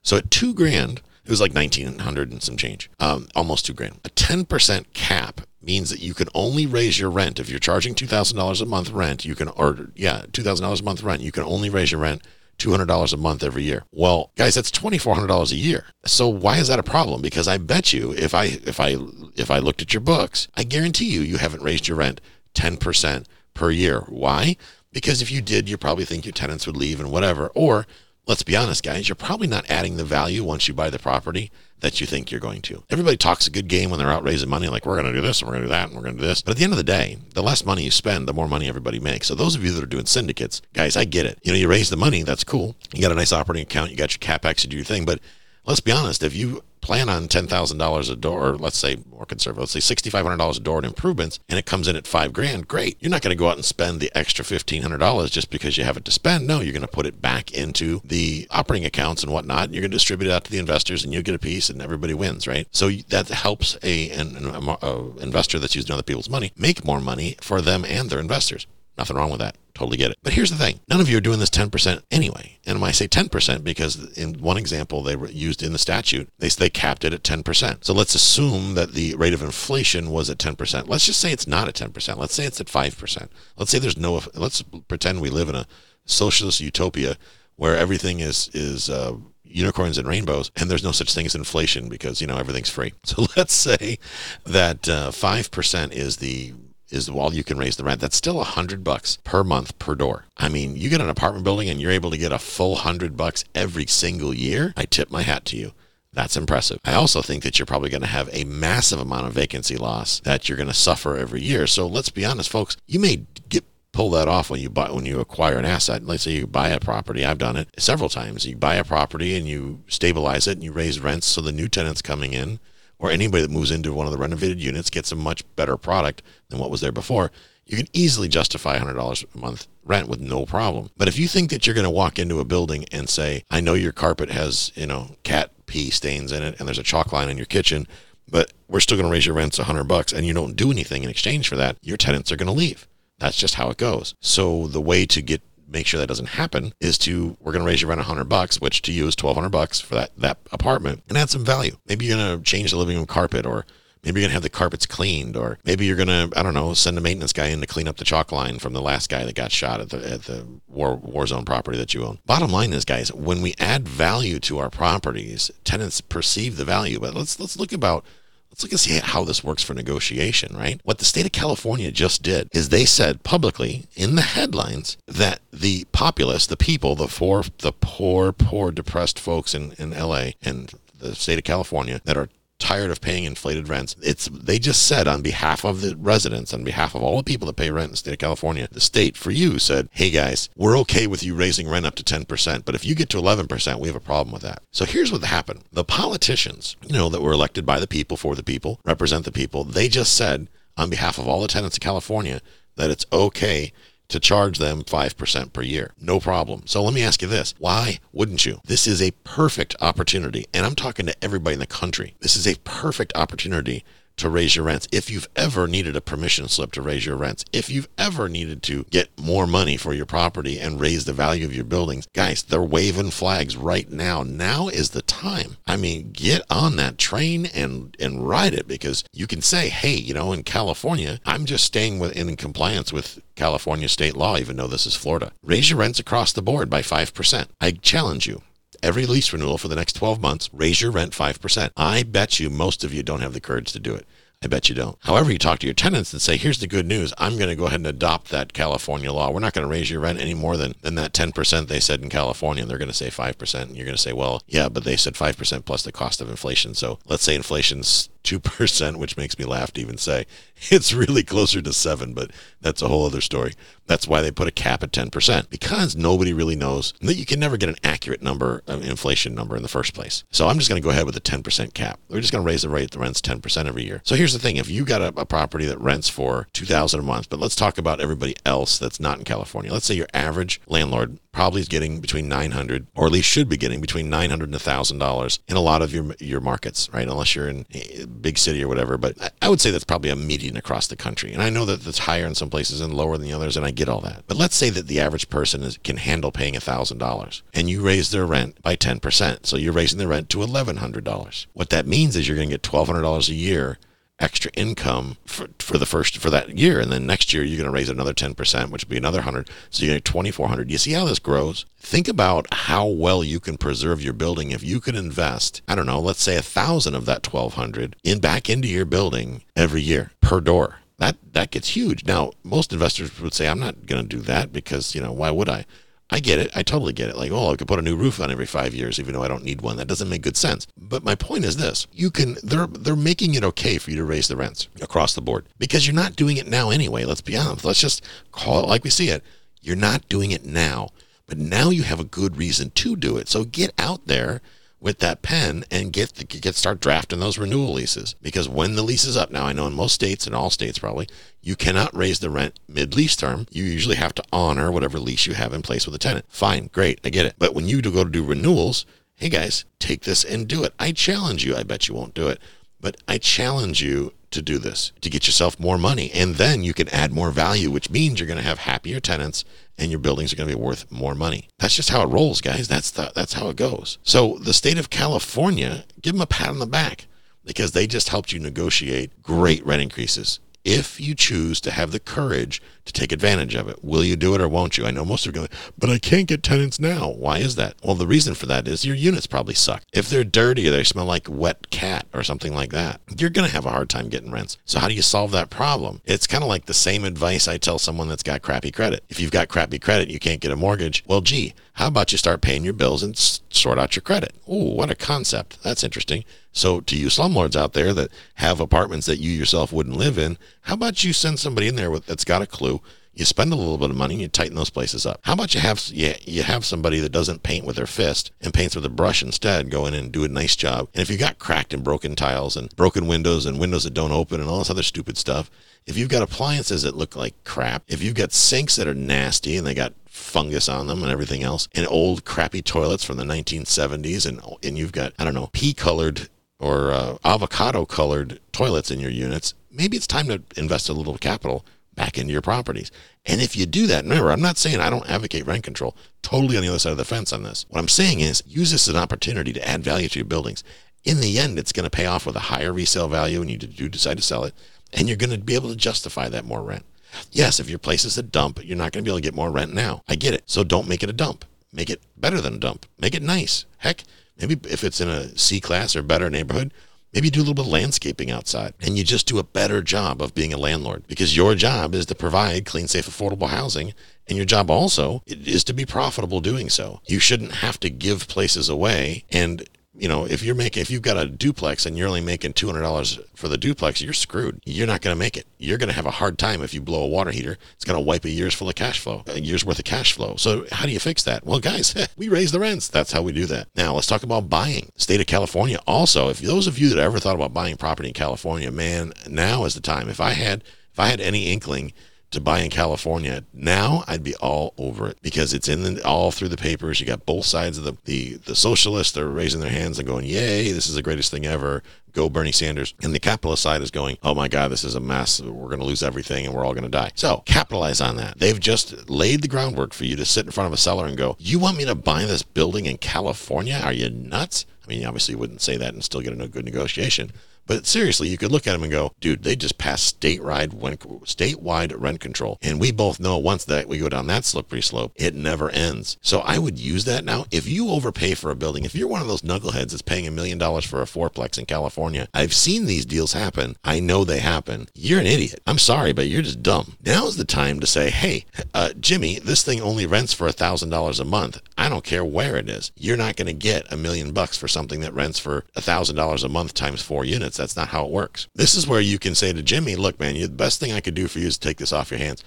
So 0.03 0.19
at 0.19 0.31
two 0.31 0.53
grand, 0.53 1.01
it 1.25 1.31
was 1.31 1.41
like 1.41 1.55
1900 1.55 2.33
and 2.33 2.43
some 2.43 2.57
change, 2.57 2.91
um, 2.99 3.29
almost 3.35 3.67
two 3.67 3.75
grand. 3.75 4.01
A 4.05 4.11
10% 4.11 4.93
cap 4.93 5.43
means 5.61 5.91
that 5.91 6.01
you 6.01 6.15
can 6.15 6.29
only 6.35 6.67
raise 6.67 6.99
your 6.99 7.11
rent 7.11 7.39
if 7.39 7.49
you're 7.49 7.61
charging 7.61 7.95
$2,000 7.95 8.61
a 8.61 8.67
month 8.67 8.91
rent. 8.91 9.25
You 9.25 9.35
can, 9.35 9.49
or 9.49 9.89
yeah, 9.95 10.23
$2,000 10.33 10.81
a 10.81 10.85
month 10.85 11.03
rent. 11.03 11.23
You 11.23 11.33
can 11.33 11.45
only 11.45 11.71
raise 11.71 11.93
your 11.93 12.01
rent 12.01 12.23
$200 12.59 13.13
a 13.13 13.17
month 13.17 13.43
every 13.43 13.63
year. 13.63 13.85
Well, 13.93 14.33
guys, 14.37 14.55
that's 14.55 14.71
$2,400 14.71 15.53
a 15.53 15.57
year. 15.57 15.87
So 16.05 16.29
why 16.29 16.59
is 16.59 16.69
that 16.69 16.79
a 16.79 16.85
problem? 16.85 17.23
Because 17.23 17.49
I 17.49 17.59
bet 17.59 17.93
you 17.93 18.13
if 18.13 18.35
I, 18.35 18.45
if 18.45 18.81
I, 18.81 18.97
if 19.37 19.51
I 19.51 19.59
looked 19.59 19.83
at 19.83 19.95
your 19.95 20.01
books, 20.01 20.49
I 20.57 20.65
guarantee 20.65 21.07
you, 21.07 21.21
you 21.21 21.39
haven't 21.39 21.63
raised 21.63 21.87
your 21.89 21.97
rent 21.97 22.21
10% 22.55 23.27
per 23.55 23.71
year. 23.71 24.01
Why? 24.09 24.57
Because 24.93 25.23
if 25.23 25.31
you 25.31 25.41
did, 25.41 25.69
you 25.69 25.77
probably 25.77 26.05
think 26.05 26.25
your 26.25 26.33
tenants 26.33 26.67
would 26.67 26.77
leave 26.77 27.01
and 27.01 27.11
whatever. 27.11 27.49
Or 27.55 27.87
let's 28.27 28.43
be 28.43 28.57
honest, 28.57 28.83
guys, 28.83 29.09
you're 29.09 29.17
probably 29.17 29.47
not 29.47 29.69
adding 29.71 29.97
the 29.97 30.05
value 30.05 30.45
once 30.45 30.69
you 30.69 30.75
buy 30.75 30.91
the 30.91 30.99
property 30.99 31.51
that 31.81 32.01
you 32.01 32.07
think 32.07 32.31
you're 32.31 32.41
going 32.41 32.63
to. 32.63 32.85
Everybody 32.91 33.17
talks 33.17 33.47
a 33.47 33.51
good 33.51 33.67
game 33.67 33.91
when 33.91 33.99
they're 33.99 34.11
out 34.11 34.23
raising 34.23 34.49
money, 34.49 34.69
like 34.69 34.87
we're 34.87 35.01
going 35.01 35.13
to 35.13 35.21
do 35.21 35.27
this 35.27 35.41
and 35.41 35.49
we're 35.49 35.55
going 35.55 35.63
to 35.63 35.69
do 35.69 35.73
that 35.73 35.89
and 35.89 35.97
we're 35.97 36.05
going 36.05 36.15
to 36.15 36.21
do 36.21 36.27
this. 36.27 36.41
But 36.41 36.53
at 36.53 36.59
the 36.59 36.65
end 36.65 36.73
of 36.73 36.77
the 36.77 36.85
day, 36.85 37.19
the 37.35 37.43
less 37.43 37.65
money 37.65 37.83
you 37.83 37.91
spend, 37.91 38.29
the 38.29 38.33
more 38.33 38.49
money 38.49 38.69
everybody 38.69 39.01
makes. 39.01 39.27
So 39.27 39.35
those 39.35 39.57
of 39.57 39.65
you 39.65 39.73
that 39.73 39.83
are 39.83 39.89
doing 39.89 40.07
syndicates, 40.07 40.63
guys, 40.73 40.97
I 40.97 41.05
get 41.05 41.27
it. 41.27 41.41
You 41.43 41.53
know, 41.53 41.59
you 41.59 41.69
raise 41.69 41.91
the 41.91 41.97
money, 41.97 42.23
that's 42.23 42.45
cool. 42.45 42.77
You 42.95 43.03
got 43.03 43.13
a 43.13 43.17
nice 43.17 43.33
operating 43.33 43.65
account, 43.65 43.91
you 43.91 43.97
got 43.97 44.15
your 44.15 44.21
capex, 44.21 44.61
to 44.61 44.69
do 44.69 44.77
your 44.77 44.85
thing, 44.85 45.05
but 45.05 45.19
let's 45.65 45.81
be 45.81 45.93
honest, 45.93 46.23
if 46.23 46.35
you 46.35 46.63
plan 46.83 47.09
on 47.09 47.29
$10,000 47.29 48.11
a 48.11 48.17
door, 48.17 48.49
or 48.49 48.57
let's 48.57 48.77
say 48.77 48.99
more 49.09 49.25
conservative, 49.25 49.61
let's 49.61 49.73
say 49.73 49.95
$6,500 49.95 50.57
a 50.57 50.61
door 50.61 50.81
in 50.81 50.85
improvements, 50.85 51.39
and 51.49 51.59
it 51.59 51.65
comes 51.65 51.87
in 51.87 51.97
at 51.97 52.07
five 52.07 52.33
grand, 52.33 52.67
great. 52.67 52.97
You're 53.01 53.11
not 53.11 53.23
going 53.23 53.35
to 53.35 53.39
go 53.39 53.49
out 53.49 53.57
and 53.57 53.65
spend 53.65 54.01
the 54.01 54.11
extra 54.15 54.45
$1,500 54.45 55.31
just 55.31 55.49
because 55.49 55.79
you 55.79 55.85
have 55.85 55.97
it 55.97 56.05
to 56.05 56.11
spend. 56.11 56.47
No, 56.47 56.61
you're 56.61 56.73
going 56.73 56.83
to 56.83 56.89
put 56.89 57.07
it 57.07 57.23
back 57.23 57.53
into 57.53 58.01
the 58.05 58.49
operating 58.51 58.85
accounts 58.85 59.23
and 59.23 59.33
whatnot. 59.33 59.73
You're 59.73 59.81
going 59.81 59.93
to 59.93 59.97
distribute 59.97 60.29
it 60.29 60.35
out 60.35 60.45
to 60.45 60.51
the 60.51 60.59
investors 60.59 61.05
and 61.05 61.15
you 61.15 61.23
get 61.23 61.37
a 61.37 61.39
piece 61.39 61.71
and 61.71 61.81
everybody 61.81 62.15
wins, 62.15 62.49
right? 62.49 62.67
So 62.73 62.91
that 62.91 63.29
helps 63.29 63.79
a, 63.83 64.11
an, 64.11 64.37
an 64.37 64.47
a 64.83 65.23
investor 65.23 65.61
that's 65.61 65.77
using 65.77 65.93
other 65.93 66.03
people's 66.03 66.29
money 66.29 66.53
make 66.57 66.85
more 66.85 67.01
money 67.01 67.37
for 67.41 67.61
them 67.61 67.85
and 67.85 68.11
their 68.11 68.19
investors. 68.19 68.67
Nothing 68.99 69.17
wrong 69.17 69.31
with 69.31 69.41
that. 69.41 69.57
Totally 69.75 69.97
get 69.97 70.11
it. 70.11 70.19
But 70.23 70.35
here's 70.35 70.51
the 70.51 70.57
thing 70.57 70.81
none 70.89 71.01
of 71.01 71.09
you 71.09 71.17
are 71.17 71.23
doing 71.23 71.39
this 71.39 71.51
10% 71.51 72.03
anyway. 72.11 72.59
And 72.67 72.85
I 72.85 72.91
say 72.91 73.09
10%, 73.09 73.65
because 73.65 74.17
in 74.19 74.35
one 74.35 74.59
example 74.59 75.03
they 75.03 75.17
were 75.17 75.31
used 75.31 75.63
in 75.63 75.73
the 75.73 75.79
statute, 75.79 76.29
they, 76.39 76.49
they 76.49 76.69
capped 76.69 77.05
it 77.05 77.15
at 77.15 77.23
10%. 77.23 77.85
So 77.85 77.95
let's 77.95 78.15
assume 78.15 78.75
that 78.75 78.93
the 78.93 79.15
rate 79.15 79.33
of 79.33 79.43
inflation 79.43 80.11
was 80.11 80.29
at 80.29 80.39
10%. 80.39 80.89
Let's 80.89 81.07
just 81.07 81.21
say 81.21 81.33
it's 81.33 81.47
not 81.47 81.69
at 81.69 81.75
10%. 81.75 82.17
Let's 82.17 82.35
say 82.35 82.45
it's 82.45 82.61
at 82.61 82.67
5%. 82.67 83.29
Let's 83.57 83.71
say 83.71 83.79
there's 83.79 83.97
no, 83.97 84.21
let's 84.35 84.63
pretend 84.63 85.21
we 85.21 85.31
live 85.31 85.49
in 85.49 85.55
a 85.55 85.67
socialist 86.05 86.61
utopia 86.61 87.17
where 87.57 87.77
everything 87.77 88.21
is, 88.21 88.51
is, 88.53 88.91
uh, 88.91 89.17
unicorns 89.45 89.99
and 89.99 90.09
rainbows, 90.09 90.51
and 90.57 90.71
there's 90.71 90.85
no 90.85 90.93
such 90.93 91.13
thing 91.15 91.27
as 91.27 91.35
inflation 91.35 91.89
because 91.89 92.21
you 92.21 92.27
know 92.27 92.39
everything's 92.39 92.71
free. 92.71 92.93
So 93.05 93.27
let's 93.37 93.53
say 93.53 93.99
that 94.45 94.89
uh, 94.89 95.11
five 95.11 95.47
uh, 95.47 95.51
percent 95.51 95.93
is 95.93 96.17
the 96.17 96.55
is 96.93 97.11
while 97.11 97.35
you 97.35 97.43
can 97.43 97.59
raise 97.59 97.77
the 97.77 97.85
rent. 97.85 98.01
That's 98.01 98.17
still 98.17 98.41
a 98.41 98.45
hundred 98.45 98.85
bucks 98.85 99.19
per 99.25 99.43
month 99.43 99.79
per 99.79 99.95
door. 99.95 100.27
I 100.37 100.49
mean, 100.49 100.77
you 100.77 100.91
get 100.91 101.01
an 101.01 101.09
apartment 101.09 101.45
building 101.45 101.69
and 101.69 101.81
you're 101.81 101.91
able 101.91 102.11
to 102.11 102.19
get 102.19 102.33
a 102.33 102.39
full 102.39 102.77
hundred 102.77 103.17
bucks 103.17 103.45
every 103.55 103.87
single 103.87 104.35
year. 104.35 104.73
I 104.77 104.85
tip 104.85 105.11
my 105.11 105.23
hat 105.23 105.45
to 105.47 105.57
you. 105.57 105.73
That's 106.13 106.37
impressive. 106.37 106.79
I 106.85 106.93
also 106.93 107.23
think 107.23 107.43
that 107.43 107.59
you're 107.59 107.67
probably 107.67 107.89
going 107.89 108.03
to 108.03 108.07
have 108.07 108.29
a 108.33 108.45
massive 108.45 109.01
amount 109.01 109.27
of 109.27 109.33
vacancy 109.33 109.77
loss 109.77 110.21
that 110.21 110.47
you're 110.47 110.59
going 110.59 110.69
to 110.69 110.75
suffer 110.75 111.17
every 111.17 111.41
year. 111.41 111.67
So 111.67 111.87
let's 111.87 112.11
be 112.11 112.25
honest, 112.25 112.51
folks. 112.51 112.77
You 112.87 113.01
may 113.01 113.25
get 113.49 113.65
pull 113.93 114.11
that 114.11 114.29
off 114.29 114.51
when 114.51 114.61
you 114.61 114.71
buy 114.71 114.91
when 114.91 115.07
you 115.07 115.21
acquire 115.21 115.59
an 115.59 115.65
asset. 115.65 116.05
Let's 116.05 116.25
say 116.25 116.33
you 116.33 116.47
buy 116.47 116.69
a 116.69 116.81
property. 116.81 117.25
I've 117.25 117.39
done 117.39 117.57
it 117.57 117.69
several 117.79 118.09
times. 118.09 118.47
You 118.47 118.57
buy 118.57 118.75
a 118.75 118.85
property 118.85 119.37
and 119.37 119.47
you 119.47 119.83
stabilize 119.87 120.47
it 120.47 120.53
and 120.53 120.63
you 120.63 120.73
raise 120.73 121.01
rents 121.01 121.27
so 121.27 121.41
the 121.41 121.53
new 121.53 121.69
tenants 121.69 122.03
coming 122.03 122.33
in 122.33 122.59
or 123.03 123.11
anybody 123.11 123.43
that 123.43 123.51
moves 123.51 123.73
into 123.73 123.93
one 123.93 124.07
of 124.07 124.13
the 124.13 124.19
renovated 124.19 124.61
units 124.61 124.89
gets 124.89 125.11
a 125.13 125.17
much 125.17 125.45
better 125.57 125.77
product 125.77 126.23
than 126.49 126.61
what 126.61 126.71
was 126.71 126.81
there 126.81 126.93
before, 126.93 127.33
you 127.67 127.77
can 127.77 127.89
easily 127.93 128.29
justify 128.29 128.79
$100 128.79 129.35
a 129.35 129.39
month 129.39 129.67
rent 129.85 130.09
with 130.09 130.21
no 130.21 130.47
problem. 130.47 130.89
But 130.97 131.09
if 131.09 131.19
you 131.19 131.27
think 131.27 131.51
that 131.51 131.67
you're 131.67 131.75
going 131.75 131.85
to 131.85 131.91
walk 131.91 132.19
into 132.19 132.39
a 132.39 132.45
building 132.45 132.87
and 132.93 133.09
say, 133.09 133.45
I 133.51 133.61
know 133.61 133.75
your 133.75 133.93
carpet 133.93 134.31
has, 134.31 134.71
you 134.77 134.87
know, 134.87 135.17
cat 135.25 135.51
pee 135.67 135.91
stains 135.91 136.31
in 136.31 136.45
it 136.45 136.59
and 136.59 136.69
there's 136.69 136.79
a 136.79 136.85
chalk 136.85 137.13
line 137.13 137.29
in 137.29 137.37
your 137.37 137.47
kitchen, 137.47 137.89
but 138.31 138.53
we're 138.69 138.81
still 138.81 138.97
going 138.97 139.09
to 139.09 139.13
raise 139.13 139.27
your 139.27 139.35
rents 139.35 139.59
100 139.59 139.85
bucks 139.85 140.13
and 140.13 140.25
you 140.25 140.33
don't 140.33 140.57
do 140.57 140.71
anything 140.71 141.03
in 141.03 141.11
exchange 141.11 141.49
for 141.49 141.57
that, 141.57 141.77
your 141.83 141.97
tenants 141.97 142.31
are 142.31 142.37
going 142.37 142.47
to 142.47 142.53
leave. 142.53 142.87
That's 143.19 143.37
just 143.37 143.57
how 143.57 143.69
it 143.71 143.79
goes. 143.79 144.15
So 144.21 144.69
the 144.69 144.81
way 144.81 145.07
to 145.07 145.21
get 145.21 145.43
make 145.73 145.87
sure 145.87 145.99
that 145.99 146.07
doesn't 146.07 146.27
happen 146.27 146.73
is 146.81 146.99
to 146.99 147.37
we're 147.41 147.53
going 147.53 147.65
to 147.65 147.67
raise 147.67 147.81
your 147.83 147.89
rent 147.89 147.99
100 147.99 148.25
bucks 148.25 148.61
which 148.61 148.83
to 148.83 148.93
you 148.93 149.07
is 149.07 149.17
1200 149.17 149.49
bucks 149.51 149.81
for 149.81 149.95
that 149.95 150.11
that 150.17 150.39
apartment 150.53 151.03
and 151.09 151.19
add 151.19 151.31
some 151.31 151.45
value. 151.45 151.77
Maybe 151.87 152.07
you're 152.07 152.17
going 152.17 152.39
to 152.39 152.45
change 152.45 152.71
the 152.71 152.77
living 152.77 152.97
room 152.97 153.07
carpet 153.07 153.47
or 153.47 153.67
maybe 154.05 154.21
you're 154.21 154.25
going 154.25 154.31
to 154.31 154.35
have 154.35 154.43
the 154.43 154.51
carpets 154.51 154.87
cleaned 154.87 155.37
or 155.37 155.59
maybe 155.65 155.87
you're 155.87 155.97
going 155.97 156.09
to 156.09 156.31
i 156.39 156.43
don't 156.43 156.55
know 156.55 156.75
send 156.75 156.99
a 156.99 157.01
maintenance 157.01 157.33
guy 157.33 157.47
in 157.47 157.61
to 157.61 157.67
clean 157.67 157.89
up 157.89 157.97
the 157.97 158.05
chalk 158.05 158.33
line 158.33 158.59
from 158.59 158.73
the 158.73 158.83
last 158.83 159.09
guy 159.09 159.25
that 159.25 159.35
got 159.35 159.53
shot 159.53 159.81
at 159.81 159.91
the 159.91 160.13
at 160.13 160.23
the 160.23 160.47
war 160.69 160.97
war 160.97 161.27
zone 161.27 161.45
property 161.45 161.79
that 161.79 161.95
you 161.95 162.05
own. 162.05 162.19
Bottom 162.27 162.51
line 162.51 162.73
is 162.73 162.85
guys 162.85 163.13
when 163.13 163.43
we 163.43 163.55
add 163.59 163.89
value 163.89 164.39
to 164.41 164.59
our 164.59 164.71
properties 164.71 165.51
tenants 165.65 166.01
perceive 166.01 166.57
the 166.57 166.65
value 166.65 167.01
but 167.01 167.15
let's 167.15 167.39
let's 167.39 167.59
look 167.59 167.73
about 167.73 168.05
Let's 168.53 168.63
look 168.65 168.73
and 168.73 168.81
see 168.81 169.01
how 169.03 169.25
this 169.25 169.43
works 169.43 169.63
for 169.63 169.73
negotiation, 169.73 170.55
right? 170.55 170.79
What 170.85 170.99
the 170.99 171.07
state 171.07 171.25
of 171.25 171.33
California 171.33 171.91
just 171.91 172.23
did 172.23 172.49
is 172.53 172.69
they 172.69 172.85
said 172.85 173.23
publicly 173.23 173.87
in 173.97 174.15
the 174.15 174.23
headlines 174.23 174.99
that 175.07 175.41
the 175.51 175.87
populace, 175.93 176.47
the 176.47 176.57
people, 176.57 176.95
the 176.95 177.07
poor, 177.07 177.45
the 177.59 177.73
poor, 177.73 178.31
poor, 178.31 178.71
depressed 178.71 179.19
folks 179.19 179.55
in, 179.55 179.73
in 179.79 179.91
LA 179.91 180.33
and 180.43 180.75
the 180.99 181.15
state 181.15 181.39
of 181.39 181.45
California 181.45 182.03
that 182.05 182.19
are 182.19 182.29
tired 182.63 182.93
of 182.93 183.01
paying 183.01 183.25
inflated 183.25 183.69
rents. 183.69 183.97
It's 184.01 184.27
they 184.27 184.61
just 184.61 184.87
said 184.87 185.09
on 185.09 185.21
behalf 185.21 185.65
of 185.65 185.81
the 185.81 185.97
residents, 185.97 186.55
on 186.55 186.63
behalf 186.63 186.95
of 186.95 187.03
all 187.03 187.17
the 187.17 187.25
people 187.25 187.47
that 187.47 187.57
pay 187.57 187.73
rent 187.73 187.87
in 187.87 187.91
the 187.91 187.97
state 187.97 188.13
of 188.13 188.21
California, 188.21 188.69
the 188.71 188.81
state 188.81 189.17
for 189.17 189.33
you 189.33 189.59
said, 189.59 189.89
"Hey 189.91 190.11
guys, 190.11 190.49
we're 190.57 190.79
okay 190.79 191.09
with 191.09 191.25
you 191.25 191.35
raising 191.35 191.69
rent 191.69 191.87
up 191.87 191.97
to 191.97 192.05
10%, 192.05 192.65
but 192.65 192.77
if 192.77 192.85
you 192.85 192.95
get 192.95 193.09
to 193.11 193.19
11%, 193.19 193.81
we 193.81 193.89
have 193.89 193.97
a 193.97 194.01
problem 194.01 194.33
with 194.33 194.43
that." 194.43 194.63
So 194.71 194.85
here's 194.85 195.11
what 195.11 195.25
happened. 195.25 195.65
The 195.73 195.85
politicians, 195.85 196.77
you 196.87 196.95
know, 196.95 197.09
that 197.09 197.21
were 197.21 197.33
elected 197.33 197.67
by 197.67 197.81
the 197.81 197.89
people 197.89 198.17
for 198.17 198.37
the 198.37 198.45
people, 198.45 198.79
represent 198.85 199.25
the 199.25 199.33
people, 199.33 199.65
they 199.65 199.89
just 199.89 200.15
said 200.15 200.47
on 200.77 200.89
behalf 200.89 201.19
of 201.19 201.27
all 201.27 201.43
the 201.43 201.49
tenants 201.49 201.77
of 201.77 201.81
California 201.81 202.41
that 202.77 202.91
it's 202.91 203.07
okay 203.13 203.73
to 204.13 204.21
charge 204.21 204.59
them 204.59 204.83
5% 204.83 205.53
per 205.53 205.63
year. 205.63 205.93
No 206.01 206.21
problem. 206.21 206.63
So 206.67 206.83
let 206.83 206.95
me 206.95 207.03
ask 207.03 207.23
you 207.23 207.29
this. 207.29 207.55
Why 207.59 207.99
wouldn't 208.13 208.47
you? 208.47 208.61
This 208.65 208.87
is 208.87 209.03
a 209.03 209.13
perfect 209.25 209.75
opportunity. 209.81 210.47
And 210.55 210.65
I'm 210.65 210.75
talking 210.75 211.07
to 211.07 211.25
everybody 211.25 211.55
in 211.55 211.61
the 211.61 211.67
country. 211.67 212.15
This 212.21 212.37
is 212.37 212.47
a 212.47 212.59
perfect 212.61 213.13
opportunity 213.17 213.85
to 214.17 214.29
raise 214.29 214.57
your 214.57 214.65
rents. 214.65 214.89
If 214.93 215.11
you've 215.11 215.29
ever 215.37 215.67
needed 215.67 215.97
a 215.97 216.01
permission 216.01 216.49
slip 216.49 216.73
to 216.73 216.83
raise 216.83 217.07
your 217.07 217.17
rents, 217.17 217.45
if 217.53 217.69
you've 217.69 217.89
ever 217.99 218.29
needed 218.29 218.63
to 218.65 218.85
get 218.91 219.11
more 219.19 219.47
money 219.47 219.77
for 219.77 219.93
your 219.93 220.07
property 220.07 220.59
and 220.59 220.81
raise 220.81 221.05
the 221.05 221.13
value 221.13 221.45
of 221.45 221.55
your 221.55 221.65
buildings, 221.65 222.07
guys, 222.15 222.43
they're 222.43 222.63
waving 222.63 223.11
flags 223.11 223.57
right 223.57 223.91
now. 223.91 224.23
Now 224.23 224.69
is 224.69 224.91
the 224.91 225.03
time. 225.03 225.57
I 225.67 225.77
mean, 225.77 226.11
get 226.13 226.43
on 226.51 226.77
that 226.77 226.99
train 226.99 227.47
and 227.47 227.97
and 227.99 228.27
ride 228.27 228.55
it 228.55 228.69
because 228.69 229.05
you 229.13 229.27
can 229.27 229.43
say, 229.43 229.69
hey, 229.69 229.95
you 229.95 230.15
know, 230.15 230.33
in 230.33 230.43
California, 230.43 231.21
I'm 231.25 231.45
just 231.45 231.65
staying 231.65 231.99
within 231.99 232.29
in 232.29 232.37
compliance 232.37 232.93
with 232.93 233.21
California 233.35 233.89
state 233.89 234.17
law, 234.17 234.37
even 234.37 234.57
though 234.57 234.67
this 234.67 234.87
is 234.87 234.95
Florida. 234.95 235.33
Raise 235.43 235.71
your 235.71 235.79
rents 235.79 235.99
across 235.99 236.33
the 236.33 236.43
board 236.43 236.69
by 236.69 236.83
5%. 236.83 237.47
I 237.61 237.73
challenge 237.73 238.27
you 238.27 238.43
every 238.83 239.07
lease 239.07 239.33
renewal 239.33 239.59
for 239.59 239.69
the 239.69 239.77
next 239.77 239.95
12 239.95 240.21
months, 240.21 240.51
raise 240.53 240.81
your 240.81 240.91
rent 240.91 241.13
5%. 241.13 241.71
I 241.77 242.03
bet 242.03 242.41
you 242.41 242.51
most 242.51 242.85
of 242.85 242.93
you 242.93 243.03
don't 243.03 243.21
have 243.21 243.35
the 243.35 243.41
courage 243.41 243.73
to 243.73 243.81
do 243.81 243.95
it. 243.95 244.07
I 244.45 244.49
bet 244.49 244.69
you 244.69 244.75
don't. 244.75 244.99
However, 245.03 245.31
you 245.31 245.39
talk 245.39 245.61
to 245.61 245.67
your 245.67 245.75
tenants 245.75 246.13
and 246.13 246.21
say, 246.21 246.37
here's 246.37 246.59
the 246.59 246.67
good 246.67 246.87
news. 246.87 247.15
I'm 247.17 247.37
going 247.37 247.49
to 247.49 247.55
go 247.55 247.67
ahead 247.67 247.79
and 247.79 247.87
adopt 247.87 248.31
that 248.31 248.53
California 248.53 249.13
law. 249.13 249.31
We're 249.31 249.39
not 249.39 249.53
going 249.53 249.67
to 249.67 249.71
raise 249.71 249.89
your 249.89 250.01
rent 250.01 250.21
any 250.21 250.35
more 250.35 250.57
than, 250.57 250.75
than 250.83 250.97
that 250.97 251.13
10% 251.13 251.69
they 251.69 251.79
said 251.79 252.03
in 252.03 252.09
California. 252.09 252.63
And 252.63 252.71
They're 252.71 252.79
going 252.79 252.89
to 252.89 252.95
say 252.95 253.09
5%. 253.09 253.63
And 253.63 253.77
you're 253.77 253.87
going 253.87 253.97
to 253.97 254.03
say, 254.03 254.13
well, 254.13 254.43
yeah, 254.49 254.69
but 254.69 254.83
they 254.83 254.97
said 254.97 255.15
5% 255.15 255.65
plus 255.65 255.85
the 255.85 255.93
cost 255.93 256.21
of 256.21 256.29
inflation. 256.29 256.75
So 256.75 256.99
let's 257.07 257.23
say 257.23 257.37
inflation's 257.37 258.09
2%, 258.23 258.97
which 258.97 259.17
makes 259.17 259.39
me 259.39 259.45
laugh 259.45 259.73
to 259.73 259.81
even 259.81 259.99
say. 259.99 260.27
It's 260.71 260.93
really 260.93 261.25
closer 261.25 261.61
to 261.61 261.73
7, 261.73 262.15
but 262.15 262.31
that's 262.61 262.83
a 262.83 262.89
whole 262.89 263.05
other 263.05 263.21
story. 263.21 263.55
That's 263.87 264.07
why 264.07 264.23
they 264.23 264.31
put 264.31 264.47
a 264.47 264.53
cap 264.53 264.85
at 264.85 264.93
10% 264.93 265.51
because 265.51 265.97
nobody 265.97 266.33
really 266.33 266.55
knows 266.55 266.95
that 267.01 267.17
you 267.17 267.27
can 267.27 267.41
never 267.41 267.57
get 267.57 267.69
an 267.69 267.77
accurate 267.83 268.23
number, 268.23 268.63
an 268.69 268.83
inflation 268.83 269.35
number 269.35 269.57
in 269.57 269.63
the 269.63 269.69
first 269.69 269.93
place. 269.93 270.23
So 270.31 270.47
I'm 270.47 270.59
just 270.59 270.69
going 270.69 270.81
to 270.81 270.85
go 270.85 270.91
ahead 270.91 271.05
with 271.05 271.17
a 271.17 271.21
10% 271.21 271.75
cap. 271.75 271.99
We're 272.09 272.21
just 272.21 272.33
going 272.33 272.45
to 272.45 272.47
raise 272.47 272.63
the 272.63 272.69
rate 272.69 272.93
the 272.93 273.01
rents 273.01 273.21
10% 273.21 273.67
every 273.67 273.85
year. 273.85 274.03
So 274.05 274.15
here's 274.15 274.33
the 274.33 274.39
thing. 274.39 274.57
If 274.57 274.71
you 274.71 274.85
got 274.85 275.03
a, 275.03 275.09
a 275.21 275.27
property 275.27 275.67
that 275.67 275.81
rents 275.81 276.09
for 276.09 276.47
2000 276.53 277.01
a 277.01 277.03
month, 277.03 277.29
but 277.29 277.41
let's 277.41 277.57
talk 277.57 277.77
about 277.77 278.01
everybody 278.01 278.37
else 278.47 278.79
that's 278.79 279.01
not 279.01 279.19
in 279.19 279.25
California. 279.25 279.73
Let's 279.73 279.87
say 279.87 279.95
your 279.95 280.09
average 280.15 280.61
landlord 280.69 281.19
probably 281.33 281.61
is 281.61 281.69
getting 281.69 282.01
between 282.01 282.29
900 282.29 282.87
or 282.95 283.07
at 283.07 283.13
least 283.13 283.29
should 283.29 283.49
be 283.49 283.57
getting 283.57 283.81
between 283.81 284.11
900 284.11 284.45
and 284.45 284.53
1000 284.53 284.99
dollars 284.99 285.41
in 285.49 285.57
a 285.57 285.61
lot 285.61 285.83
of 285.83 285.93
your 285.93 286.15
your 286.21 286.41
markets 286.41 286.89
right? 286.93 287.09
Unless 287.09 287.35
you're 287.35 287.49
in 287.49 287.67
a 287.73 288.07
big 288.07 288.39
city 288.39 288.63
or 288.63 288.69
whatever 288.69 288.99
but 288.99 289.33
i 289.41 289.49
would 289.49 289.61
say 289.61 289.71
that's 289.71 289.85
probably 289.85 290.11
a 290.11 290.17
median 290.17 290.57
across 290.57 290.87
the 290.87 290.97
country. 290.97 291.33
And 291.33 291.43
i 291.43 291.51
know 291.51 291.65
that 291.65 291.83
that's 291.83 291.99
higher 291.99 292.27
in 292.27 292.35
some 292.35 292.51
places 292.51 292.81
and 292.81 292.95
lower 292.95 293.17
than 293.17 293.27
the 293.27 293.33
others 293.33 293.57
and 293.57 293.67
i 293.67 293.71
get 293.71 293.89
all 293.89 294.01
that. 294.01 294.25
But 294.27 294.37
let's 294.37 294.57
say 294.57 294.71
that 294.71 294.87
the 294.87 295.01
average 295.01 295.29
person 295.31 295.63
is, 295.63 295.79
can 295.79 295.97
handle 295.97 296.31
paying 296.31 296.55
$1000 296.55 297.43
and 297.55 297.71
you 297.71 297.83
raise 297.83 298.11
their 298.11 298.27
rent 298.27 298.61
by 298.63 298.77
10% 298.77 299.47
so 299.47 299.57
you're 299.57 299.73
raising 299.73 299.99
the 299.99 300.09
rent 300.09 300.29
to 300.31 300.39
$1100 300.39 301.47
what 301.53 301.71
that 301.71 301.87
means 301.87 302.17
is 302.17 302.29
you're 302.29 302.37
going 302.37 302.51
to 302.51 302.55
get 302.55 302.63
$1200 302.63 303.29
a 303.29 303.35
year 303.35 303.79
extra 304.23 304.51
income 304.55 305.17
for, 305.27 305.49
for 305.59 305.79
the 305.79 305.87
first 305.87 306.19
for 306.19 306.31
that 306.31 306.57
year. 306.57 306.81
And 306.81 306.93
then 306.93 307.07
next 307.07 307.33
year 307.33 307.43
you're 307.43 307.59
going 307.59 307.71
to 307.71 307.75
raise 307.75 307.91
another 307.91 308.15
10% 308.15 308.71
which 308.71 308.85
would 308.85 308.89
be 308.89 308.97
another 308.97 309.19
100 309.19 309.51
so 309.71 309.85
you 309.85 309.93
get 309.93 310.05
2400 310.05 310.71
you 310.71 310.79
see 310.79 310.93
how 310.93 311.05
this 311.05 311.19
grows? 311.19 311.67
Think 311.79 312.09
about 312.09 312.47
how 312.53 312.87
well 312.87 313.25
you 313.25 313.41
can 313.41 313.59
preserve 313.59 314.03
your 314.03 314.13
building. 314.13 314.51
If 314.51 314.63
you 314.63 314.81
can 314.81 314.95
invest 314.95 315.63
i 315.67 315.75
don't 315.75 315.87
know 315.87 316.01
let's 316.01 316.23
say 316.23 316.37
a 316.37 316.43
thousand 316.43 316.95
of 316.95 317.07
that 317.07 317.33
1200 317.33 317.97
in 318.05 318.21
back 318.21 318.49
into 318.49 318.69
your 318.69 318.85
building 318.85 319.43
every 319.57 319.83
year 319.83 320.13
per 320.21 320.41
door. 320.41 320.77
That 320.99 321.17
that 321.33 321.51
gets 321.51 321.71
huge. 321.71 322.07
Now 322.07 322.33
most 322.45 322.73
investors 322.73 323.21
would 323.21 323.35
say 323.35 323.49
i'm 323.49 323.61
not 323.61 323.87
going 323.87 324.03
to 324.03 324.17
do 324.17 324.23
that 324.23 324.53
because 324.53 324.95
you 324.95 325.01
know 325.01 325.13
why 325.13 325.31
would 325.31 325.49
i 325.49 325.65
I 326.13 326.21
get 326.21 326.39
it. 326.39 326.55
I 326.55 326.63
totally 326.63 326.93
get 326.93 327.09
it. 327.09 327.17
Like, 327.17 327.33
oh, 327.33 327.53
I 327.53 327.57
could 327.57 327.67
put 327.67 327.79
a 327.79 327.83
new 327.83 327.97
roof 327.97 328.21
on 328.21 328.31
every 328.31 328.45
five 328.45 328.75
years, 328.75 329.01
even 329.01 329.15
though 329.15 329.23
I 329.23 329.29
don't 329.29 329.45
need 329.45 329.63
one. 329.63 329.79
That 329.79 329.89
doesn't 329.89 330.11
make 330.11 330.21
good 330.21 330.37
sense. 330.37 330.67
But 330.77 331.03
my 331.03 331.15
point 331.15 331.47
is 331.47 331.57
this: 331.57 331.87
you 331.93 332.11
can 332.11 332.37
they're 332.43 332.67
they're 332.67 332.95
making 332.95 333.35
it 333.35 333.45
okay 333.45 333.79
for 333.79 333.91
you 333.91 333.97
to 333.97 334.05
raise 334.05 334.29
the 334.29 334.37
rents 334.37 334.69
across 334.83 335.15
the 335.15 335.23
board 335.23 335.47
because 335.59 335.87
you're 335.87 335.95
not 335.95 336.15
doing 336.15 336.37
it 336.37 336.47
now 336.47 336.69
anyway. 336.69 337.05
Let's 337.07 337.23
be 337.23 337.37
honest. 337.37 337.65
Let's 337.65 337.81
just 337.81 338.05
call 338.31 338.63
it 338.63 338.69
like 338.69 338.85
we 338.85 338.91
see 338.91 339.09
it. 339.09 339.25
You're 339.63 339.75
not 339.75 340.07
doing 340.11 340.33
it 340.33 340.45
now, 340.45 340.91
but 341.27 341.39
now 341.39 341.71
you 341.71 341.83
have 341.85 342.01
a 342.01 342.05
good 342.05 342.37
reason 342.37 342.71
to 342.71 342.95
do 342.95 343.17
it. 343.17 343.29
So 343.29 343.45
get 343.45 343.73
out 343.79 344.07
there 344.07 344.43
with 344.83 344.99
that 344.99 345.23
pen 345.23 345.65
and 345.71 345.93
get 345.93 346.15
the, 346.15 346.25
get 346.25 346.57
start 346.57 346.81
drafting 346.81 347.21
those 347.21 347.39
renewal 347.39 347.73
leases. 347.73 348.15
Because 348.21 348.49
when 348.49 348.75
the 348.75 348.83
lease 348.83 349.05
is 349.05 349.17
up 349.17 349.31
now 349.31 349.47
I 349.47 349.53
know 349.53 349.67
in 349.67 349.73
most 349.73 349.95
states 349.95 350.27
and 350.27 350.35
all 350.35 350.51
states 350.51 350.79
probably 350.79 351.09
you 351.41 351.57
cannot 351.57 351.97
raise 351.97 352.19
the 352.19 352.31
rent 352.31 352.59
mid 352.69 352.95
lease 352.95 353.17
term. 353.17 353.47
You 353.51 353.65
usually 353.65 353.97
have 353.97 354.15
to 354.17 354.25
honor 354.33 354.71
whatever 354.71 354.99
lease 354.99 355.27
you 355.27 355.35
have 355.35 355.53
in 355.55 355.63
place 355.63 355.87
with 355.87 355.93
the 355.93 355.99
tenant. 355.99 356.27
Fine 356.29 356.71
great 356.73 357.01
I 357.05 357.11
get 357.11 357.27
it. 357.27 357.35
But 357.39 357.55
when 357.55 357.69
you 357.69 357.81
go 357.81 358.05
to 358.05 358.11
do 358.11 358.25
renewals 358.25 358.85
hey 359.15 359.29
guys 359.29 359.65
take 359.79 360.03
this 360.03 360.25
and 360.25 360.49
do 360.49 360.65
it. 360.65 360.75
I 360.81 360.91
challenge 360.91 361.45
you. 361.45 361.55
I 361.55 361.63
bet 361.63 361.87
you 361.87 361.95
won't 361.95 362.15
do 362.15 362.29
it. 362.29 362.41
But 362.81 362.97
I 363.07 363.19
challenge 363.19 363.81
you 363.81 364.13
to 364.33 364.43
do 364.43 364.59
this 364.59 364.93
to 365.01 365.11
get 365.11 365.27
yourself 365.27 365.59
more 365.59 365.79
money. 365.79 366.11
And 366.13 366.37
then 366.37 366.63
you 366.63 366.75
can 366.75 366.89
add 366.89 367.13
more 367.13 367.31
value, 367.31 367.71
which 367.71 367.91
means 367.91 368.19
you're 368.19 368.27
going 368.27 368.39
to 368.39 368.45
have 368.45 368.61
happier 368.61 369.01
tenants 369.01 369.45
and 369.79 369.91
your 369.91 370.01
buildings 370.01 370.33
are 370.33 370.37
going 370.37 370.49
to 370.49 370.57
be 370.57 370.61
worth 370.61 370.91
more 370.91 371.15
money. 371.15 371.49
That's 371.59 371.77
just 371.77 371.91
how 371.91 372.03
it 372.03 372.09
rolls, 372.09 372.41
guys. 372.41 372.69
That's 372.69 372.91
the, 372.91 373.13
that's 373.15 373.35
how 373.35 373.49
it 373.49 373.57
goes. 373.57 373.99
So 374.03 374.39
the 374.39 374.55
state 374.55 374.79
of 374.79 374.91
California, 374.91 375.85
give 376.01 376.15
them 376.15 376.23
a 376.23 376.27
pat 376.27 376.49
on 376.49 376.59
the 376.59 376.67
back 376.67 377.07
because 377.45 377.73
they 377.73 377.87
just 377.87 378.11
helped 378.11 378.33
you 378.33 378.39
negotiate 378.39 379.23
great 379.23 379.65
rent 379.67 379.83
increases 379.83 380.41
if 380.65 381.01
you 381.01 381.15
choose 381.15 381.61
to 381.61 381.71
have 381.71 381.91
the 381.91 382.01
courage 382.01 382.63
to 382.85 382.93
take 382.93 383.13
advantage 383.13 383.55
of 383.55 383.69
it. 383.69 383.83
Will 383.83 384.05
you 384.05 384.17
do 384.17 384.35
it 384.35 384.41
or 384.41 384.49
won't 384.49 384.77
you? 384.77 384.85
I 384.85 384.91
know 384.91 385.05
most 385.05 385.27
are 385.27 385.33
going, 385.33 385.49
but 385.79 385.91
I 385.91 385.99
can't 385.99 386.27
get 386.27 386.43
tenants 386.43 386.81
now. 386.81 387.11
Why 387.11 387.39
is 387.39 387.55
that? 387.57 387.77
Well, 387.83 387.95
the 387.95 388.07
reason 388.07 388.35
for 388.35 388.47
that 388.47 388.67
is 388.67 388.85
your 388.85 388.97
units 388.97 389.27
probably 389.27 389.55
suck. 389.55 389.83
If 389.93 390.09
they're 390.09 390.25
dirty 390.25 390.69
or 390.69 390.73
they 390.73 390.85
smell 390.85 391.05
like 391.05 391.27
wet 391.29 391.71
cat 391.71 392.07
or 392.13 392.23
something 392.23 392.55
like 392.55 392.73
that, 392.73 393.01
you're 393.17 393.31
going 393.31 393.47
to 393.47 393.55
have 393.55 393.67
a 393.67 393.71
hard 393.71 393.89
time 393.89 394.09
getting 394.09 394.33
rents. 394.33 394.59
So 394.65 394.81
how 394.81 394.89
do 394.89 394.95
you 394.95 395.03
solve 395.03 395.31
that 395.33 395.51
problem? 395.51 396.01
It's 396.05 396.27
kind 396.27 396.43
of 396.43 396.49
like 396.49 396.67
the 396.67 396.75
same 396.75 397.05
advice 397.05 397.47
I 397.47 397.59
tell 397.59 397.79
someone 397.79 398.09
that's 398.09 398.23
got 398.23 398.43
crappy 398.43 398.73
credit. 398.73 399.05
If 399.09 399.21
you've 399.21 399.31
got 399.31 399.49
crappy 399.49 399.79
credit, 399.79 400.11
you 400.11 400.19
can't 400.19 400.41
get 400.41 400.51
a 400.51 400.57
mortgage. 400.57 401.05
Well, 401.07 401.21
gee, 401.21 401.55
how 401.75 401.89
about 401.89 402.13
you 402.13 402.19
start 402.19 402.43
paying 402.43 402.65
your 402.65 402.75
bills 402.75 403.03
and 403.03 403.17
sort 403.17 403.79
out 403.79 403.97
your 403.97 404.03
credit? 404.03 404.35
Oh, 404.47 404.75
what 404.75 404.91
a 404.91 404.95
concept. 404.95 405.63
That's 405.63 405.83
interesting. 405.83 406.25
So 406.53 406.81
to 406.81 406.97
you 406.97 407.07
slumlords 407.07 407.57
out 407.57 407.73
there 407.73 407.95
that 407.95 408.11
have 408.35 408.61
apartments 408.61 409.07
that 409.07 409.19
you 409.19 409.31
yourself 409.31 409.73
wouldn't 409.73 409.97
live 409.97 410.19
in, 410.19 410.37
how 410.63 410.75
about 410.75 411.03
you 411.03 411.13
send 411.13 411.39
somebody 411.39 411.69
in 411.69 411.77
there 411.77 411.91
with, 411.91 412.05
that's 412.07 412.25
got 412.25 412.43
a 412.43 412.47
clue? 412.47 412.83
You 413.15 413.25
spend 413.27 413.53
a 413.53 413.57
little 413.57 413.77
bit 413.77 413.91
of 413.91 413.97
money 413.97 414.15
and 414.15 414.23
you 414.23 414.29
tighten 414.29 414.55
those 414.55 414.71
places 414.71 415.05
up. 415.05 415.21
How 415.23 415.35
about 415.35 415.55
you 415.55 415.61
have 415.61 415.83
you, 415.89 416.15
you 416.23 416.43
have 416.43 416.65
somebody 416.65 416.99
that 417.01 417.13
doesn't 417.13 417.43
paint 417.43 417.67
with 417.67 417.77
their 417.77 417.87
fist 417.87 418.33
and 418.41 418.55
paints 418.55 418.75
with 418.75 418.87
a 418.87 418.91
brush 418.91 419.23
instead, 419.23 419.71
go 419.71 419.85
in 419.87 419.93
and 419.93 420.11
do 420.11 420.25
a 420.25 420.29
nice 420.29 420.57
job. 420.57 420.89
And 420.95 421.03
if 421.03 421.11
you 421.11 421.19
got 421.19 421.39
cracked 421.39 421.75
and 421.75 421.85
broken 421.85 422.17
tiles 422.17 422.57
and 422.57 422.75
broken 422.75 423.07
windows 423.07 423.45
and 423.45 423.59
windows 423.59 423.85
that 423.85 423.93
don't 423.93 424.13
open 424.13 424.41
and 424.41 424.49
all 424.49 424.59
this 424.59 424.71
other 424.71 424.83
stupid 424.83 425.19
stuff, 425.19 425.51
if 425.87 425.99
you've 425.99 426.09
got 426.09 426.23
appliances 426.23 426.83
that 426.83 426.97
look 426.97 427.15
like 427.15 427.35
crap, 427.45 427.83
if 427.87 428.03
you've 428.03 428.15
got 428.15 428.33
sinks 428.33 428.77
that 428.77 428.89
are 428.89 428.95
nasty 428.95 429.57
and 429.57 429.67
they 429.67 429.75
got 429.75 429.93
fungus 430.13 430.69
on 430.69 430.87
them 430.87 431.03
and 431.03 431.11
everything 431.11 431.43
else, 431.43 431.69
and 431.75 431.87
old 431.89 432.25
crappy 432.25 432.61
toilets 432.61 433.03
from 433.03 433.17
the 433.17 433.25
1970s, 433.25 434.27
and 434.27 434.41
and 434.63 434.77
you've 434.77 434.93
got 434.93 435.15
I 435.19 435.25
don't 435.25 435.35
know 435.35 435.49
pea 435.53 435.73
colored 435.73 436.29
or 436.59 436.93
uh, 436.93 437.17
avocado 437.25 437.85
colored 437.85 438.39
toilets 438.53 438.91
in 438.91 439.01
your 439.01 439.11
units, 439.11 439.55
maybe 439.71 439.97
it's 439.97 440.07
time 440.07 440.29
to 440.29 440.41
invest 440.57 440.89
a 440.89 440.93
little 440.93 441.19
capital 441.19 441.65
back 441.95 442.17
into 442.17 442.33
your 442.33 442.43
properties. 442.43 442.93
And 443.27 443.41
if 443.41 443.57
you 443.57 443.67
do 443.67 443.89
that, 443.89 444.05
remember, 444.05 444.31
I'm 444.31 444.41
not 444.41 444.59
saying 444.59 444.79
I 444.79 444.89
don't 444.89 445.09
advocate 445.11 445.47
rent 445.47 445.65
control, 445.65 445.97
totally 446.23 446.57
on 446.57 446.63
the 446.63 446.69
other 446.69 446.79
side 446.79 446.93
of 446.93 446.99
the 446.99 447.05
fence 447.05 447.33
on 447.33 447.43
this. 447.43 447.67
What 447.69 447.81
I'm 447.81 447.89
saying 447.89 448.21
is 448.21 448.45
use 448.47 448.71
this 448.71 448.87
as 448.89 448.95
an 448.95 449.01
opportunity 449.01 449.53
to 449.53 449.69
add 449.69 449.83
value 449.83 450.09
to 450.09 450.19
your 450.19 450.27
buildings. 450.27 450.63
In 451.05 451.21
the 451.21 451.39
end, 451.39 451.59
it's 451.59 451.73
going 451.73 451.85
to 451.85 451.91
pay 451.91 452.07
off 452.07 452.27
with 452.27 452.37
a 452.37 452.41
higher 452.41 452.73
resale 452.73 453.09
value 453.09 453.41
when 453.41 453.49
you 453.49 453.59
do 453.59 453.89
decide 453.89 454.19
to 454.19 454.23
sell 454.23 454.45
it, 454.45 454.55
and 454.93 455.09
you're 455.09 455.17
going 455.17 455.31
to 455.31 455.39
be 455.39 455.57
able 455.57 455.71
to 455.71 455.77
justify 455.77 456.29
that 456.29 456.45
more 456.45 456.63
rent. 456.63 456.85
Yes, 457.31 457.61
if 457.61 457.69
your 457.69 457.79
place 457.79 458.05
is 458.05 458.19
a 458.19 458.23
dump, 458.23 458.65
you're 458.65 458.77
not 458.77 458.93
going 458.93 459.05
to 459.05 459.09
be 459.09 459.11
able 459.11 459.19
to 459.19 459.23
get 459.23 459.35
more 459.35 459.51
rent 459.51 459.75
now. 459.75 460.03
I 460.09 460.17
get 460.17 460.35
it. 460.35 460.45
So 460.47 460.65
don't 460.65 460.89
make 460.89 461.03
it 461.03 461.11
a 461.11 461.15
dump. 461.15 461.45
Make 461.73 461.91
it 461.91 462.03
better 462.17 462.41
than 462.41 462.55
a 462.55 462.59
dump. 462.59 462.87
Make 462.99 463.15
it 463.15 463.23
nice. 463.23 463.65
Heck, 463.79 464.05
Maybe 464.43 464.59
if 464.69 464.83
it's 464.85 465.01
in 465.01 465.09
a 465.09 465.37
C 465.39 465.61
class 465.61 465.95
or 465.95 466.03
better 466.03 466.31
neighborhood, 466.31 466.73
maybe 467.13 467.31
do 467.31 467.41
a 467.41 467.43
little 467.43 467.55
bit 467.55 467.67
of 467.67 467.71
landscaping 467.71 468.31
outside 468.31 468.75
and 468.81 468.97
you 468.97 469.05
just 469.05 469.27
do 469.27 469.39
a 469.39 469.45
better 469.45 469.83
job 469.83 470.23
of 470.23 470.35
being 470.35 470.53
a 470.53 470.59
landlord 470.59 471.07
because 471.07 471.37
your 471.37 471.55
job 471.55 471.95
is 471.95 472.07
to 472.07 472.15
provide 472.15 472.65
clean, 472.65 472.89
safe, 472.89 473.07
affordable 473.07 473.49
housing. 473.49 473.95
And 474.27 474.37
your 474.37 474.47
job 474.47 474.71
also 474.71 475.23
is 475.27 475.65
to 475.65 475.73
be 475.73 475.85
profitable 475.85 476.41
doing 476.41 476.71
so. 476.71 477.01
You 477.07 477.19
shouldn't 477.19 477.57
have 477.57 477.79
to 477.81 477.91
give 477.91 478.29
places 478.29 478.69
away 478.69 479.25
and 479.31 479.69
you 479.95 480.09
know, 480.09 480.25
if 480.25 480.43
you're 480.43 480.55
making, 480.55 480.81
if 480.81 480.91
you've 480.91 481.03
got 481.03 481.19
a 481.19 481.27
duplex 481.27 481.85
and 481.85 481.99
you're 481.99 482.09
only 482.09 482.23
making 482.23 482.55
$200 482.55 483.25
for 483.35 483.49
the 483.49 483.59
duplex, 483.59 484.01
you're 484.01 484.15
screwed. 484.15 484.61
You're 484.65 484.87
not 484.87 485.03
going 485.03 485.15
to 485.15 485.19
make 485.19 485.37
it. 485.37 485.47
You're 485.59 485.77
going 485.77 485.91
to 485.91 485.95
have 485.95 486.07
a 486.07 486.11
hard 486.11 486.39
time 486.39 486.63
if 486.63 486.73
you 486.73 486.81
blow 486.81 487.03
a 487.03 487.09
water 487.09 487.31
heater. 487.31 487.59
It's 487.75 487.85
going 487.85 487.99
to 487.99 488.05
wipe 488.05 488.25
a 488.25 488.31
year's 488.31 488.55
full 488.55 488.71
of 488.71 488.75
cash 488.75 488.99
flow, 489.01 489.23
a 489.27 489.41
year's 489.41 489.65
worth 489.65 489.79
of 489.79 489.85
cash 489.85 490.15
flow. 490.15 490.37
So 490.37 490.65
how 490.73 490.87
do 490.87 490.93
you 490.93 490.99
fix 490.99 491.23
that? 491.25 491.45
Well, 491.45 491.61
guys, 491.61 491.95
we 492.17 492.29
raise 492.29 492.53
the 492.53 492.61
rents. 492.61 492.89
That's 492.89 493.13
how 493.13 493.21
we 493.23 493.33
do 493.33 493.45
that. 493.47 493.69
Now 493.77 493.95
let's 493.95 494.07
talk 494.07 494.23
about 494.23 494.49
buying. 494.49 494.93
State 494.97 495.21
of 495.21 495.27
California. 495.27 495.79
Also, 495.87 496.31
if 496.31 496.39
those 496.39 496.67
of 496.67 496.79
you 496.79 496.89
that 496.89 496.99
ever 496.99 497.19
thought 497.19 497.35
about 497.35 497.53
buying 497.53 497.77
property 497.77 498.09
in 498.09 498.15
California, 498.15 498.71
man, 498.73 499.13
now 499.29 499.65
is 499.65 499.75
the 499.75 499.81
time. 499.81 500.09
If 500.09 500.21
I 500.21 500.31
had, 500.31 500.65
if 500.91 500.99
I 500.99 501.09
had 501.09 501.21
any 501.21 501.53
inkling 501.53 501.93
to 502.33 502.41
buy 502.41 502.61
in 502.61 502.71
California. 502.71 503.45
Now 503.53 504.05
I'd 504.09 504.25
be 504.25 504.35
all 504.37 504.75
over 504.77 505.09
it 505.09 505.19
because 505.23 505.55
it's 505.55 505.69
in 505.69 505.83
the, 505.83 506.05
all 506.05 506.31
through 506.31 506.49
the 506.49 506.57
papers. 506.57 507.01
You 507.01 507.07
got 507.07 507.27
both 507.27 507.45
sides 507.45 507.79
of 507.79 507.85
the, 507.85 507.97
the 508.05 508.35
the 508.45 508.57
socialists. 508.57 509.13
They're 509.13 509.29
raising 509.29 509.61
their 509.61 509.71
hands 509.71 509.99
and 509.99 510.09
going, 510.09 510.27
"Yay, 510.27 510.73
this 510.73 510.89
is 510.89 510.95
the 510.95 511.03
greatest 511.03 511.31
thing 511.31 511.47
ever." 511.47 511.83
Go 512.13 512.29
Bernie 512.29 512.53
Sanders. 512.53 512.93
And 513.03 513.15
the 513.15 513.19
capitalist 513.19 513.63
side 513.63 513.81
is 513.81 513.91
going, 513.91 514.19
"Oh 514.23 514.35
my 514.35 514.49
God, 514.49 514.71
this 514.71 514.85
is 514.85 514.95
a 514.95 515.01
mess. 515.01 515.41
We're 515.41 515.69
going 515.69 515.79
to 515.79 515.87
lose 515.87 516.03
everything 516.03 516.45
and 516.45 516.55
we're 516.55 516.65
all 516.65 516.75
going 516.75 516.85
to 516.85 516.91
die." 516.91 517.13
So 517.15 517.43
capitalize 517.47 518.01
on 518.01 518.17
that. 518.17 518.39
They've 518.39 518.61
just 518.61 519.09
laid 519.09 519.43
the 519.43 519.49
groundwork 519.49 519.95
for 519.95 520.05
you 520.05 520.17
to 520.17 520.25
sit 520.25 520.45
in 520.45 520.53
front 520.53 520.67
of 520.67 520.73
a 520.73 520.79
seller 520.79 521.07
and 521.07 521.17
go, 521.17 521.37
"You 521.39 521.59
want 521.59 521.77
me 521.77 521.85
to 521.85 521.95
buy 521.95 522.25
this 522.25 522.43
building 522.43 522.87
in 522.87 522.99
California? 522.99 523.81
Are 523.83 523.93
you 523.93 524.11
nuts?" 524.11 524.67
I 524.85 524.89
mean, 524.89 525.05
obviously, 525.05 525.35
you 525.35 525.39
wouldn't 525.39 525.63
say 525.63 525.77
that 525.77 525.95
and 525.95 526.03
still 526.03 526.21
get 526.21 526.39
a 526.39 526.49
good 526.49 526.65
negotiation. 526.65 527.31
But 527.73 527.87
seriously, 527.87 528.29
you 528.29 528.37
could 528.37 528.53
look 528.53 528.67
at 528.67 528.73
them 528.73 528.83
and 528.83 528.93
go, 528.93 529.15
dude, 529.19 529.45
they 529.45 529.57
just 529.57 529.79
passed 529.79 530.21
statewide 530.21 530.79
rent, 530.83 531.01
statewide 531.25 531.99
rent 531.99 532.21
control. 532.21 532.59
And 532.61 532.79
we 532.79 532.93
both 532.93 533.19
know 533.19 533.39
once 533.39 533.65
that 533.65 533.89
we 533.89 533.97
go 533.97 534.11
down 534.11 534.27
that 534.27 534.45
slippery 534.45 534.83
slope, 534.83 535.15
it 535.17 535.35
never 535.35 535.71
ends. 535.71 536.19
So 536.21 536.41
I 536.41 536.59
would 536.59 536.79
use 536.79 537.07
that 537.07 537.25
now. 537.25 537.47
If 537.51 537.67
you 537.67 537.89
overpay 537.89 538.35
for 538.35 538.51
a 538.51 538.55
building, 538.57 538.85
if 538.85 538.95
you're 538.95 539.09
one 539.09 539.23
of 539.23 539.27
those 539.27 539.41
knuckleheads 539.41 539.93
that's 539.93 540.03
paying 540.03 540.27
a 540.27 540.31
million 540.31 540.59
dollars 540.59 540.85
for 540.85 541.01
a 541.01 541.07
fourplex 541.07 541.57
in 541.57 541.65
California, 541.65 542.29
I've 542.35 542.53
seen 542.53 542.85
these 542.85 543.07
deals 543.07 543.33
happen. 543.33 543.77
I 543.83 544.01
know 544.01 544.23
they 544.23 544.41
happen. 544.41 544.91
You're 544.93 545.21
an 545.21 545.27
idiot. 545.27 545.61
I'm 545.67 545.79
sorry, 545.79 546.13
but 546.13 546.27
you're 546.29 546.43
just 546.43 546.63
dumb. 546.63 546.99
Now's 547.03 547.39
the 547.39 547.47
time 547.47 547.81
to 547.81 547.87
say, 547.87 548.11
hey, 548.11 548.45
uh, 548.75 548.93
Jimmy, 549.01 549.39
this 549.39 549.65
thing 549.65 549.81
only 549.81 550.05
rents 550.05 550.35
for 550.35 550.47
a 550.47 550.53
thousand 550.53 550.91
dollars 550.91 551.21
a 551.21 551.25
month. 551.25 551.63
I 551.79 551.89
don't 551.89 552.05
care 552.05 552.25
where 552.25 552.59
it 552.59 552.69
is. 552.69 552.93
You're 552.97 553.17
not 553.17 553.37
going 553.37 553.47
to 553.47 553.55
get 553.55 553.91
a 553.91 553.97
million 553.97 554.35
bucks 554.35 554.59
for 554.59 554.69
something 554.69 555.01
that 555.01 555.15
rents 555.15 555.39
for 555.39 555.65
a 555.75 555.81
thousand 555.81 556.17
dollars 556.17 556.45
a 556.45 556.51
month 556.51 556.75
times 556.75 557.01
four 557.01 557.25
units. 557.25 557.62
That's 557.63 557.77
not 557.77 557.89
how 557.89 558.05
it 558.05 558.11
works. 558.11 558.49
This 558.57 558.75
is 558.75 558.89
where 558.89 559.01
you 559.01 559.21
can 559.21 559.37
say 559.37 559.53
to 559.53 559.63
Jimmy, 559.63 559.95
look, 559.95 560.19
man, 560.19 560.35
the 560.35 560.49
best 560.49 560.81
thing 560.81 560.93
I 560.93 561.01
could 561.01 561.15
do 561.15 561.29
for 561.29 561.39
you 561.39 561.47
is 561.47 561.57
take 561.57 561.79
this 561.79 561.93
off 561.93 562.11
your 562.11 562.19
hands. 562.19 562.43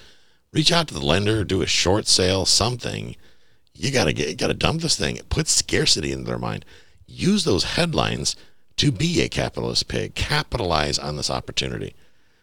Reach 0.51 0.73
out 0.73 0.89
to 0.89 0.93
the 0.93 1.05
lender, 1.05 1.45
do 1.45 1.61
a 1.61 1.67
short 1.67 2.05
sale, 2.05 2.45
something. 2.45 3.15
You 3.73 3.91
gotta 3.91 4.11
get, 4.11 4.27
you 4.27 4.35
gotta 4.35 4.53
dump 4.53 4.81
this 4.81 4.97
thing. 4.97 5.19
Put 5.29 5.47
scarcity 5.47 6.11
in 6.11 6.25
their 6.25 6.37
mind. 6.37 6.65
Use 7.07 7.45
those 7.45 7.63
headlines 7.63 8.35
to 8.75 8.91
be 8.91 9.21
a 9.21 9.29
capitalist 9.29 9.87
pig. 9.87 10.15
Capitalize 10.15 10.99
on 10.99 11.15
this 11.15 11.29
opportunity, 11.29 11.95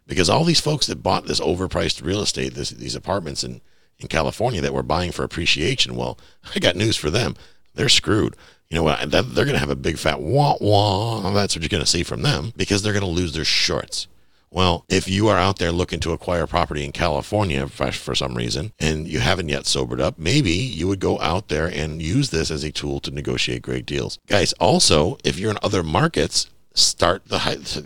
because 0.07 0.31
all 0.31 0.45
these 0.45 0.61
folks 0.61 0.87
that 0.87 1.03
bought 1.03 1.27
this 1.27 1.41
overpriced 1.41 2.03
real 2.03 2.23
estate, 2.23 2.55
this, 2.55 2.71
these 2.71 2.95
apartments 2.95 3.45
in 3.45 3.61
in 3.99 4.09
California 4.09 4.61
that 4.61 4.75
were 4.75 4.83
buying 4.83 5.13
for 5.13 5.25
appreciation, 5.25 5.95
well, 5.95 6.19
I 6.55 6.59
got 6.59 6.75
news 6.75 6.97
for 6.97 7.11
them. 7.11 7.37
They're 7.75 7.89
screwed 7.89 8.35
you 8.73 8.79
know 8.79 8.85
what? 8.85 9.11
They're 9.11 9.23
going 9.23 9.53
to 9.53 9.59
have 9.59 9.69
a 9.69 9.77
big 9.77 9.99
fat 9.99 10.23
wah 10.23 10.57
wah. 10.59 11.31
That's 11.33 11.55
what 11.55 11.63
you're 11.63 11.69
going 11.69 11.83
to 11.83 11.87
see 11.87 12.03
from 12.03 12.23
them 12.23 12.55
because 12.57 12.83
they're 12.83 12.95
going 12.95 13.05
to 13.05 13.07
lose 13.07 13.35
their 13.35 13.45
shorts. 13.45 14.07
Well, 14.51 14.87
if 14.89 15.11
you 15.11 15.29
are 15.29 15.37
out 15.37 15.59
there 15.59 15.73
looking 15.73 16.01
to 16.01 16.13
acquire 16.13 16.47
property 16.47 16.83
in 16.83 16.93
California 16.93 17.69
for, 17.69 18.15
some 18.15 18.35
reason 18.35 18.73
and 18.81 19.07
you 19.07 19.21
haven't 19.21 19.51
yet 19.51 19.67
sobered 19.67 20.01
up, 20.01 20.19
maybe 20.19 20.53
you 20.53 20.89
would 20.89 21.01
go 21.01 21.21
out 21.21 21.49
there 21.49 21.67
and 21.67 22.01
use 22.01 22.31
this 22.31 22.51
as 22.51 22.65
a 22.65 22.73
tool 22.73 22.99
to 23.01 23.11
negotiate 23.11 23.61
great 23.61 23.85
deals. 23.85 24.19
Guys, 24.27 24.55
also, 24.55 25.19
if 25.23 25.39
you're 25.39 25.51
in 25.51 25.59
other 25.63 25.83
markets, 25.83 26.49
start 26.73 27.27
the 27.27 27.39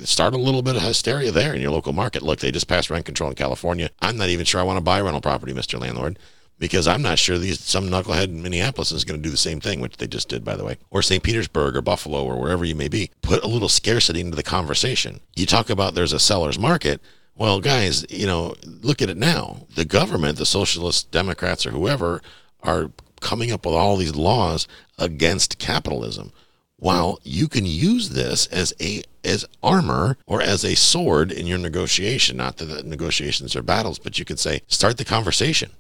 start 0.04 0.34
a 0.34 0.38
little 0.38 0.62
bit 0.62 0.76
of 0.76 0.82
hysteria 0.82 1.32
there 1.32 1.52
in 1.52 1.60
your 1.60 1.72
local 1.72 1.92
market. 1.94 2.22
Look, 2.22 2.38
they 2.38 2.52
just 2.52 2.68
passed 2.68 2.90
rent 2.90 3.06
control 3.06 3.30
in 3.30 3.34
California. 3.34 3.90
I'm 4.00 4.16
not 4.16 4.28
even 4.28 4.44
sure 4.44 4.60
I 4.60 4.64
want 4.64 4.76
to 4.76 4.82
buy 4.84 5.00
rental 5.00 5.20
property, 5.20 5.52
Mr. 5.52 5.80
Landlord 5.80 6.16
because 6.58 6.88
I'm 6.88 7.02
not 7.02 7.18
sure 7.18 7.38
these 7.38 7.60
some 7.60 7.88
knucklehead 7.88 8.24
in 8.24 8.42
Minneapolis 8.42 8.92
is 8.92 9.04
going 9.04 9.20
to 9.20 9.22
do 9.22 9.30
the 9.30 9.36
same 9.36 9.60
thing, 9.60 9.80
which 9.80 9.96
they 9.96 10.06
just 10.06 10.28
did, 10.28 10.44
by 10.44 10.56
the 10.56 10.64
way, 10.64 10.78
or 10.90 11.02
St. 11.02 11.22
Petersburg 11.22 11.76
or 11.76 11.82
Buffalo 11.82 12.24
or 12.24 12.40
wherever 12.40 12.64
you 12.64 12.74
may 12.74 12.88
be. 12.88 13.10
Put 13.22 13.44
a 13.44 13.48
little 13.48 13.68
scarcity 13.68 14.20
into 14.20 14.36
the 14.36 14.42
conversation. 14.42 15.20
You 15.34 15.46
talk 15.46 15.70
about 15.70 15.94
there's 15.94 16.12
a 16.12 16.18
seller's 16.18 16.58
market. 16.58 17.00
Well, 17.36 17.60
guys, 17.60 18.06
you 18.08 18.26
know, 18.26 18.54
look 18.64 19.02
at 19.02 19.10
it 19.10 19.18
now. 19.18 19.66
The 19.74 19.84
government, 19.84 20.38
the 20.38 20.46
socialist 20.46 21.10
Democrats 21.10 21.66
or 21.66 21.70
whoever, 21.70 22.22
are 22.62 22.90
coming 23.20 23.52
up 23.52 23.66
with 23.66 23.74
all 23.74 23.96
these 23.96 24.16
laws 24.16 24.66
against 24.98 25.58
capitalism. 25.58 26.32
While 26.78 27.18
you 27.22 27.48
can 27.48 27.64
use 27.64 28.10
this 28.10 28.46
as 28.46 28.74
a 28.80 29.02
as 29.24 29.44
armor 29.60 30.16
or 30.26 30.40
as 30.40 30.64
a 30.64 30.76
sword 30.76 31.32
in 31.32 31.48
your 31.48 31.58
negotiation. 31.58 32.36
Not 32.36 32.58
that 32.58 32.66
the 32.66 32.82
negotiations 32.84 33.56
are 33.56 33.62
battles, 33.62 33.98
but 33.98 34.20
you 34.20 34.24
could 34.24 34.38
say, 34.38 34.62
start 34.68 34.98
the 34.98 35.04
conversation 35.04 35.72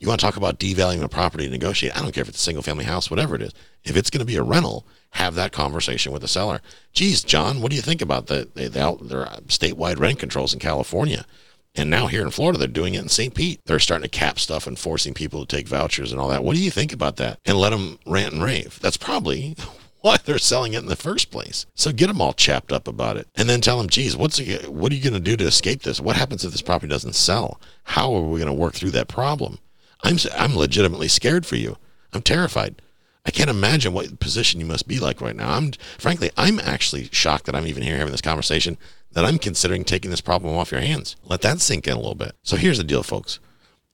You 0.00 0.08
want 0.08 0.18
to 0.18 0.24
talk 0.24 0.38
about 0.38 0.58
devaluing 0.58 1.02
a 1.02 1.08
property 1.10 1.44
to 1.44 1.50
negotiate? 1.50 1.94
I 1.94 2.00
don't 2.00 2.12
care 2.12 2.22
if 2.22 2.28
it's 2.30 2.40
a 2.40 2.42
single 2.42 2.62
family 2.62 2.86
house, 2.86 3.10
whatever 3.10 3.34
it 3.34 3.42
is. 3.42 3.52
If 3.84 3.98
it's 3.98 4.08
going 4.08 4.20
to 4.20 4.24
be 4.24 4.36
a 4.36 4.42
rental, 4.42 4.86
have 5.10 5.34
that 5.34 5.52
conversation 5.52 6.10
with 6.10 6.22
the 6.22 6.28
seller. 6.28 6.62
Geez, 6.94 7.22
John, 7.22 7.60
what 7.60 7.70
do 7.70 7.76
you 7.76 7.82
think 7.82 8.00
about 8.00 8.26
the, 8.26 8.48
the, 8.54 8.70
the 8.70 8.98
their 9.02 9.26
uh, 9.26 9.40
statewide 9.48 9.98
rent 9.98 10.18
controls 10.18 10.54
in 10.54 10.58
California? 10.58 11.26
And 11.74 11.90
now 11.90 12.06
here 12.06 12.22
in 12.22 12.30
Florida, 12.30 12.58
they're 12.58 12.66
doing 12.66 12.94
it 12.94 13.02
in 13.02 13.10
St. 13.10 13.34
Pete. 13.34 13.60
They're 13.66 13.78
starting 13.78 14.08
to 14.08 14.08
cap 14.08 14.38
stuff 14.38 14.66
and 14.66 14.78
forcing 14.78 15.12
people 15.12 15.44
to 15.44 15.56
take 15.56 15.68
vouchers 15.68 16.12
and 16.12 16.20
all 16.20 16.28
that. 16.28 16.42
What 16.42 16.56
do 16.56 16.62
you 16.62 16.70
think 16.70 16.94
about 16.94 17.16
that? 17.16 17.38
And 17.44 17.58
let 17.58 17.70
them 17.70 17.98
rant 18.06 18.32
and 18.32 18.42
rave. 18.42 18.80
That's 18.80 18.96
probably 18.96 19.54
why 20.00 20.16
they're 20.24 20.38
selling 20.38 20.72
it 20.72 20.78
in 20.78 20.86
the 20.86 20.96
first 20.96 21.30
place. 21.30 21.66
So 21.74 21.92
get 21.92 22.06
them 22.06 22.22
all 22.22 22.32
chapped 22.32 22.72
up 22.72 22.88
about 22.88 23.18
it, 23.18 23.28
and 23.36 23.50
then 23.50 23.60
tell 23.60 23.76
them, 23.76 23.90
"Geez, 23.90 24.16
what's 24.16 24.40
what 24.66 24.92
are 24.92 24.94
you 24.94 25.02
going 25.02 25.12
to 25.12 25.20
do 25.20 25.36
to 25.36 25.44
escape 25.44 25.82
this? 25.82 26.00
What 26.00 26.16
happens 26.16 26.42
if 26.42 26.52
this 26.52 26.62
property 26.62 26.88
doesn't 26.88 27.14
sell? 27.14 27.60
How 27.84 28.14
are 28.14 28.22
we 28.22 28.40
going 28.40 28.46
to 28.46 28.54
work 28.54 28.72
through 28.72 28.92
that 28.92 29.06
problem?" 29.08 29.58
I'm 30.02 30.16
I'm 30.36 30.56
legitimately 30.56 31.08
scared 31.08 31.46
for 31.46 31.56
you. 31.56 31.76
I'm 32.12 32.22
terrified. 32.22 32.82
I 33.24 33.30
can't 33.30 33.50
imagine 33.50 33.92
what 33.92 34.18
position 34.18 34.60
you 34.60 34.66
must 34.66 34.88
be 34.88 34.98
like 34.98 35.20
right 35.20 35.36
now. 35.36 35.52
I'm 35.52 35.72
frankly, 35.98 36.30
I'm 36.36 36.58
actually 36.58 37.08
shocked 37.12 37.46
that 37.46 37.54
I'm 37.54 37.66
even 37.66 37.82
here 37.82 37.96
having 37.96 38.12
this 38.12 38.20
conversation. 38.20 38.78
That 39.12 39.24
I'm 39.24 39.38
considering 39.38 39.84
taking 39.84 40.10
this 40.10 40.20
problem 40.20 40.56
off 40.56 40.70
your 40.70 40.80
hands. 40.80 41.16
Let 41.24 41.42
that 41.42 41.60
sink 41.60 41.86
in 41.86 41.94
a 41.94 41.96
little 41.96 42.14
bit. 42.14 42.36
So 42.42 42.56
here's 42.56 42.78
the 42.78 42.84
deal, 42.84 43.02
folks. 43.02 43.40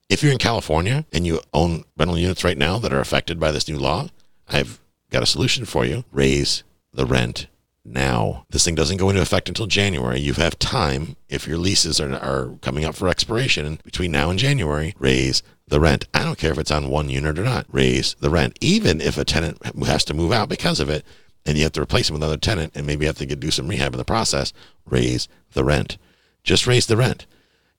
If 0.09 0.23
you're 0.23 0.33
in 0.33 0.38
California 0.38 1.07
and 1.12 1.27
you 1.27 1.40
own 1.53 1.85
rental 1.97 2.19
units 2.19 2.45
right 2.45 2.59
now 2.59 2.79
that 2.79 2.92
are 2.92 3.01
affected 3.01 3.40
by 3.40 3.51
this 3.51 3.66
new 3.66 3.79
law, 3.79 4.09
I've 4.47 4.79
got 5.11 5.23
a 5.23 5.27
solution 5.27 5.64
for 5.64 5.85
you. 5.85 6.05
Raise 6.12 6.64
the 6.92 7.07
rent 7.07 7.47
now. 7.85 8.45
This 8.51 8.64
thing 8.64 8.75
doesn't 8.75 8.99
go 8.99 9.09
into 9.09 9.23
effect 9.23 9.49
until 9.49 9.66
January. 9.66 10.21
You 10.21 10.35
have 10.35 10.59
time 10.59 11.16
if 11.29 11.47
your 11.47 11.59
leases 11.59 12.01
are, 12.01 12.12
are 12.14 12.59
coming 12.61 12.85
up 12.85 12.95
for 12.95 13.09
expiration 13.09 13.81
between 13.85 14.12
now 14.12 14.31
and 14.31 14.38
January, 14.38 14.95
raise 14.99 15.42
the 15.69 15.81
rent. 15.81 16.07
I 16.15 16.23
don't 16.23 16.39
care 16.39 16.53
if 16.53 16.59
it's 16.59 16.71
on 16.71 16.91
one 16.91 17.09
unit 17.09 17.39
or 17.39 17.45
not. 17.45 17.67
Raise 17.71 18.15
the 18.21 18.31
rent. 18.31 18.57
Even 18.61 19.01
if 19.01 19.19
a 19.19 19.25
tenant 19.25 19.59
has 19.85 20.05
to 20.05 20.15
move 20.15 20.33
out 20.33 20.49
because 20.49 20.81
of 20.81 20.89
it 20.89 21.05
and 21.45 21.57
you 21.57 21.65
have 21.65 21.73
to 21.73 21.83
replace 21.83 22.09
him 22.09 22.15
with 22.15 22.23
another 22.23 22.37
tenant 22.37 22.73
and 22.75 22.87
maybe 22.87 23.07
have 23.07 23.19
to 23.19 23.27
do 23.27 23.51
some 23.51 23.69
rehab 23.69 23.93
in 23.93 23.99
the 23.99 24.05
process, 24.05 24.53
raise 24.85 25.29
the 25.53 25.65
rent. 25.65 25.99
Just 26.45 26.67
raise 26.67 26.87
the 26.87 26.97
rent. 26.97 27.27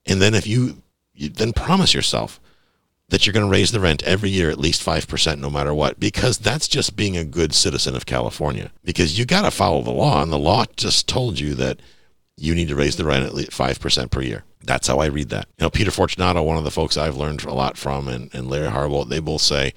And 0.06 0.20
then 0.20 0.34
if 0.34 0.46
you, 0.46 0.82
you 1.14 1.28
then 1.28 1.52
promise 1.52 1.94
yourself 1.94 2.40
that 3.08 3.26
you're 3.26 3.32
going 3.32 3.46
to 3.46 3.50
raise 3.50 3.72
the 3.72 3.80
rent 3.80 4.02
every 4.02 4.28
year 4.28 4.50
at 4.50 4.58
least 4.58 4.84
5% 4.84 5.38
no 5.38 5.48
matter 5.48 5.72
what 5.72 5.98
because 5.98 6.38
that's 6.38 6.68
just 6.68 6.96
being 6.96 7.16
a 7.16 7.24
good 7.24 7.54
citizen 7.54 7.96
of 7.96 8.06
California 8.06 8.70
because 8.84 9.18
you 9.18 9.24
got 9.24 9.42
to 9.42 9.50
follow 9.50 9.82
the 9.82 9.90
law 9.90 10.22
and 10.22 10.30
the 10.30 10.38
law 10.38 10.64
just 10.76 11.08
told 11.08 11.40
you 11.40 11.54
that 11.54 11.80
you 12.38 12.54
need 12.54 12.68
to 12.68 12.76
raise 12.76 12.96
the 12.96 13.04
rent 13.04 13.26
at 13.26 13.34
least 13.34 13.50
5% 13.50 14.10
per 14.10 14.22
year. 14.22 14.44
That's 14.62 14.86
how 14.86 14.98
I 14.98 15.06
read 15.06 15.30
that. 15.30 15.48
You 15.58 15.64
know, 15.64 15.70
Peter 15.70 15.90
Fortunato, 15.90 16.42
one 16.42 16.56
of 16.56 16.64
the 16.64 16.70
folks 16.70 16.96
I've 16.96 17.16
learned 17.16 17.44
a 17.44 17.52
lot 17.52 17.76
from, 17.76 18.08
and, 18.08 18.32
and 18.34 18.48
Larry 18.48 18.70
Harwell, 18.70 19.04
they 19.04 19.20
both 19.20 19.40
say, 19.40 19.72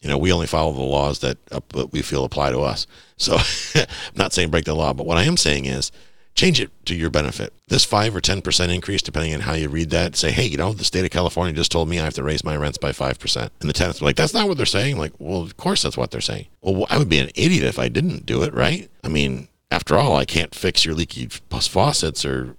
you 0.00 0.08
know, 0.08 0.18
we 0.18 0.32
only 0.32 0.46
follow 0.46 0.72
the 0.72 0.82
laws 0.82 1.20
that, 1.20 1.38
uh, 1.50 1.60
that 1.68 1.92
we 1.92 2.02
feel 2.02 2.24
apply 2.24 2.50
to 2.50 2.60
us. 2.60 2.86
So 3.16 3.36
I'm 3.74 3.86
not 4.14 4.32
saying 4.32 4.50
break 4.50 4.66
the 4.66 4.74
law, 4.74 4.92
but 4.92 5.06
what 5.06 5.16
I 5.16 5.24
am 5.24 5.36
saying 5.36 5.64
is 5.64 5.90
change 6.34 6.60
it 6.60 6.70
to 6.86 6.94
your 6.94 7.10
benefit. 7.10 7.52
This 7.68 7.84
5 7.84 8.16
or 8.16 8.20
10% 8.20 8.74
increase, 8.74 9.02
depending 9.02 9.34
on 9.34 9.40
how 9.40 9.54
you 9.54 9.68
read 9.68 9.90
that, 9.90 10.16
say, 10.16 10.30
hey, 10.30 10.44
you 10.44 10.56
know, 10.56 10.72
the 10.72 10.84
state 10.84 11.04
of 11.04 11.10
California 11.10 11.54
just 11.54 11.72
told 11.72 11.88
me 11.88 11.98
I 11.98 12.04
have 12.04 12.14
to 12.14 12.22
raise 12.22 12.44
my 12.44 12.56
rents 12.56 12.76
by 12.76 12.92
5%. 12.92 13.50
And 13.60 13.68
the 13.68 13.72
tenants 13.72 14.02
are 14.02 14.04
like, 14.04 14.16
that's 14.16 14.34
not 14.34 14.48
what 14.48 14.56
they're 14.56 14.66
saying. 14.66 14.98
like, 14.98 15.12
well, 15.18 15.40
of 15.40 15.56
course 15.56 15.82
that's 15.82 15.96
what 15.96 16.10
they're 16.10 16.20
saying. 16.20 16.46
Well, 16.60 16.86
I 16.90 16.98
would 16.98 17.08
be 17.08 17.18
an 17.18 17.30
idiot 17.34 17.64
if 17.64 17.78
I 17.78 17.88
didn't 17.88 18.26
do 18.26 18.42
it, 18.42 18.52
right? 18.52 18.90
I 19.02 19.08
mean, 19.08 19.48
after 19.74 19.98
all, 19.98 20.16
I 20.16 20.24
can't 20.24 20.54
fix 20.54 20.84
your 20.84 20.94
leaky 20.94 21.26
faucets 21.26 22.24
or 22.24 22.56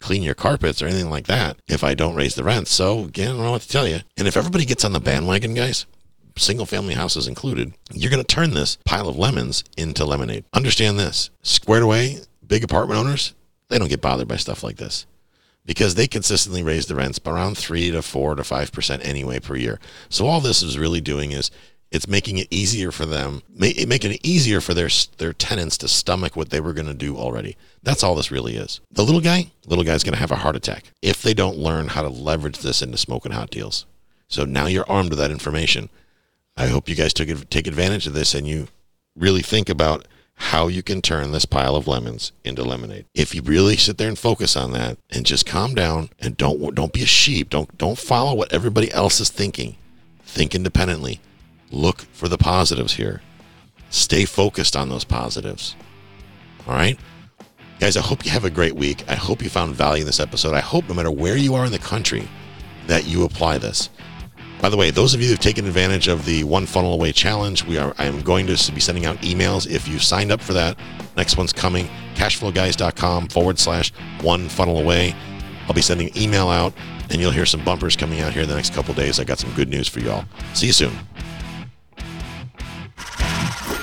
clean 0.00 0.24
your 0.24 0.34
carpets 0.34 0.82
or 0.82 0.86
anything 0.86 1.08
like 1.08 1.28
that 1.28 1.56
if 1.68 1.84
I 1.84 1.94
don't 1.94 2.16
raise 2.16 2.34
the 2.34 2.42
rents. 2.42 2.72
So, 2.72 3.04
again, 3.04 3.28
I 3.28 3.32
don't 3.34 3.42
know 3.44 3.50
what 3.52 3.62
to 3.62 3.68
tell 3.68 3.86
you. 3.86 4.00
And 4.16 4.26
if 4.26 4.36
everybody 4.36 4.64
gets 4.64 4.84
on 4.84 4.92
the 4.92 4.98
bandwagon, 4.98 5.54
guys, 5.54 5.86
single 6.36 6.66
family 6.66 6.94
houses 6.94 7.28
included, 7.28 7.74
you're 7.92 8.10
going 8.10 8.24
to 8.24 8.34
turn 8.34 8.54
this 8.54 8.76
pile 8.84 9.08
of 9.08 9.16
lemons 9.16 9.62
into 9.76 10.04
lemonade. 10.04 10.44
Understand 10.52 10.98
this 10.98 11.30
squared 11.42 11.84
away, 11.84 12.18
big 12.44 12.64
apartment 12.64 12.98
owners, 12.98 13.34
they 13.68 13.78
don't 13.78 13.88
get 13.88 14.00
bothered 14.00 14.26
by 14.28 14.36
stuff 14.36 14.64
like 14.64 14.78
this 14.78 15.06
because 15.64 15.94
they 15.94 16.08
consistently 16.08 16.62
raise 16.64 16.86
the 16.86 16.94
rents 16.96 17.20
by 17.20 17.30
around 17.30 17.56
three 17.56 17.90
to 17.92 18.02
four 18.02 18.34
to 18.34 18.42
five 18.42 18.72
percent 18.72 19.04
anyway 19.06 19.38
per 19.38 19.54
year. 19.54 19.78
So 20.08 20.26
all 20.26 20.40
this 20.40 20.62
is 20.62 20.78
really 20.78 21.00
doing 21.00 21.30
is 21.30 21.52
it's 21.90 22.06
making 22.06 22.38
it 22.38 22.48
easier 22.50 22.92
for 22.92 23.06
them, 23.06 23.42
making 23.56 24.12
it 24.12 24.20
easier 24.26 24.60
for 24.60 24.74
their 24.74 24.90
their 25.16 25.32
tenants 25.32 25.78
to 25.78 25.88
stomach 25.88 26.36
what 26.36 26.50
they 26.50 26.60
were 26.60 26.72
going 26.72 26.86
to 26.86 26.94
do 26.94 27.16
already. 27.16 27.56
That's 27.82 28.02
all 28.02 28.14
this 28.14 28.30
really 28.30 28.56
is. 28.56 28.80
The 28.90 29.04
little 29.04 29.20
guy, 29.20 29.50
little 29.66 29.84
guy's 29.84 30.04
going 30.04 30.14
to 30.14 30.20
have 30.20 30.30
a 30.30 30.36
heart 30.36 30.56
attack 30.56 30.92
if 31.00 31.22
they 31.22 31.34
don't 31.34 31.56
learn 31.56 31.88
how 31.88 32.02
to 32.02 32.08
leverage 32.08 32.58
this 32.58 32.82
into 32.82 32.98
smoking 32.98 33.32
hot 33.32 33.50
deals. 33.50 33.86
So 34.28 34.44
now 34.44 34.66
you're 34.66 34.88
armed 34.88 35.10
with 35.10 35.18
that 35.18 35.30
information. 35.30 35.88
I 36.56 36.66
hope 36.66 36.88
you 36.88 36.94
guys 36.94 37.14
took 37.14 37.28
take 37.48 37.66
advantage 37.66 38.06
of 38.06 38.12
this 38.12 38.34
and 38.34 38.46
you 38.46 38.68
really 39.16 39.42
think 39.42 39.68
about 39.68 40.06
how 40.34 40.68
you 40.68 40.82
can 40.82 41.02
turn 41.02 41.32
this 41.32 41.46
pile 41.46 41.74
of 41.74 41.88
lemons 41.88 42.32
into 42.44 42.62
lemonade. 42.62 43.06
If 43.14 43.34
you 43.34 43.42
really 43.42 43.76
sit 43.76 43.98
there 43.98 44.08
and 44.08 44.18
focus 44.18 44.56
on 44.56 44.72
that 44.72 44.98
and 45.10 45.26
just 45.26 45.46
calm 45.46 45.74
down 45.74 46.10
and 46.20 46.36
don't 46.36 46.74
don't 46.74 46.92
be 46.92 47.02
a 47.02 47.06
sheep, 47.06 47.48
don't 47.48 47.76
don't 47.78 47.98
follow 47.98 48.34
what 48.34 48.52
everybody 48.52 48.92
else 48.92 49.20
is 49.20 49.30
thinking. 49.30 49.76
Think 50.22 50.54
independently. 50.54 51.20
Look 51.70 52.02
for 52.12 52.28
the 52.28 52.38
positives 52.38 52.94
here. 52.94 53.22
Stay 53.90 54.24
focused 54.24 54.76
on 54.76 54.88
those 54.88 55.04
positives. 55.04 55.76
All 56.66 56.74
right? 56.74 56.98
Guys, 57.80 57.96
I 57.96 58.00
hope 58.00 58.24
you 58.24 58.30
have 58.32 58.44
a 58.44 58.50
great 58.50 58.74
week. 58.74 59.04
I 59.08 59.14
hope 59.14 59.42
you 59.42 59.48
found 59.48 59.74
value 59.74 60.02
in 60.02 60.06
this 60.06 60.20
episode. 60.20 60.54
I 60.54 60.60
hope 60.60 60.88
no 60.88 60.94
matter 60.94 61.10
where 61.10 61.36
you 61.36 61.54
are 61.54 61.64
in 61.64 61.72
the 61.72 61.78
country 61.78 62.28
that 62.86 63.06
you 63.06 63.24
apply 63.24 63.58
this. 63.58 63.88
By 64.60 64.68
the 64.68 64.76
way, 64.76 64.90
those 64.90 65.14
of 65.14 65.22
you 65.22 65.28
who've 65.28 65.38
taken 65.38 65.66
advantage 65.66 66.08
of 66.08 66.24
the 66.24 66.42
One 66.42 66.66
Funnel 66.66 66.92
Away 66.92 67.12
challenge, 67.12 67.64
we 67.64 67.78
are 67.78 67.94
I 67.96 68.06
am 68.06 68.20
going 68.22 68.48
to 68.48 68.72
be 68.72 68.80
sending 68.80 69.06
out 69.06 69.16
emails. 69.18 69.70
If 69.70 69.86
you 69.86 70.00
signed 70.00 70.32
up 70.32 70.40
for 70.40 70.52
that, 70.54 70.76
next 71.16 71.36
one's 71.36 71.52
coming. 71.52 71.88
Cashflowguys.com 72.16 73.28
forward 73.28 73.60
slash 73.60 73.92
one 74.20 74.48
funnel 74.48 74.78
away. 74.78 75.14
I'll 75.68 75.74
be 75.74 75.82
sending 75.82 76.10
email 76.16 76.48
out 76.48 76.72
and 77.10 77.20
you'll 77.20 77.30
hear 77.30 77.46
some 77.46 77.64
bumpers 77.64 77.96
coming 77.96 78.20
out 78.20 78.32
here 78.32 78.42
in 78.42 78.48
the 78.48 78.56
next 78.56 78.74
couple 78.74 78.94
days. 78.94 79.20
I 79.20 79.24
got 79.24 79.38
some 79.38 79.52
good 79.54 79.68
news 79.68 79.86
for 79.86 80.00
y'all. 80.00 80.24
See 80.54 80.66
you 80.66 80.72
soon. 80.72 80.92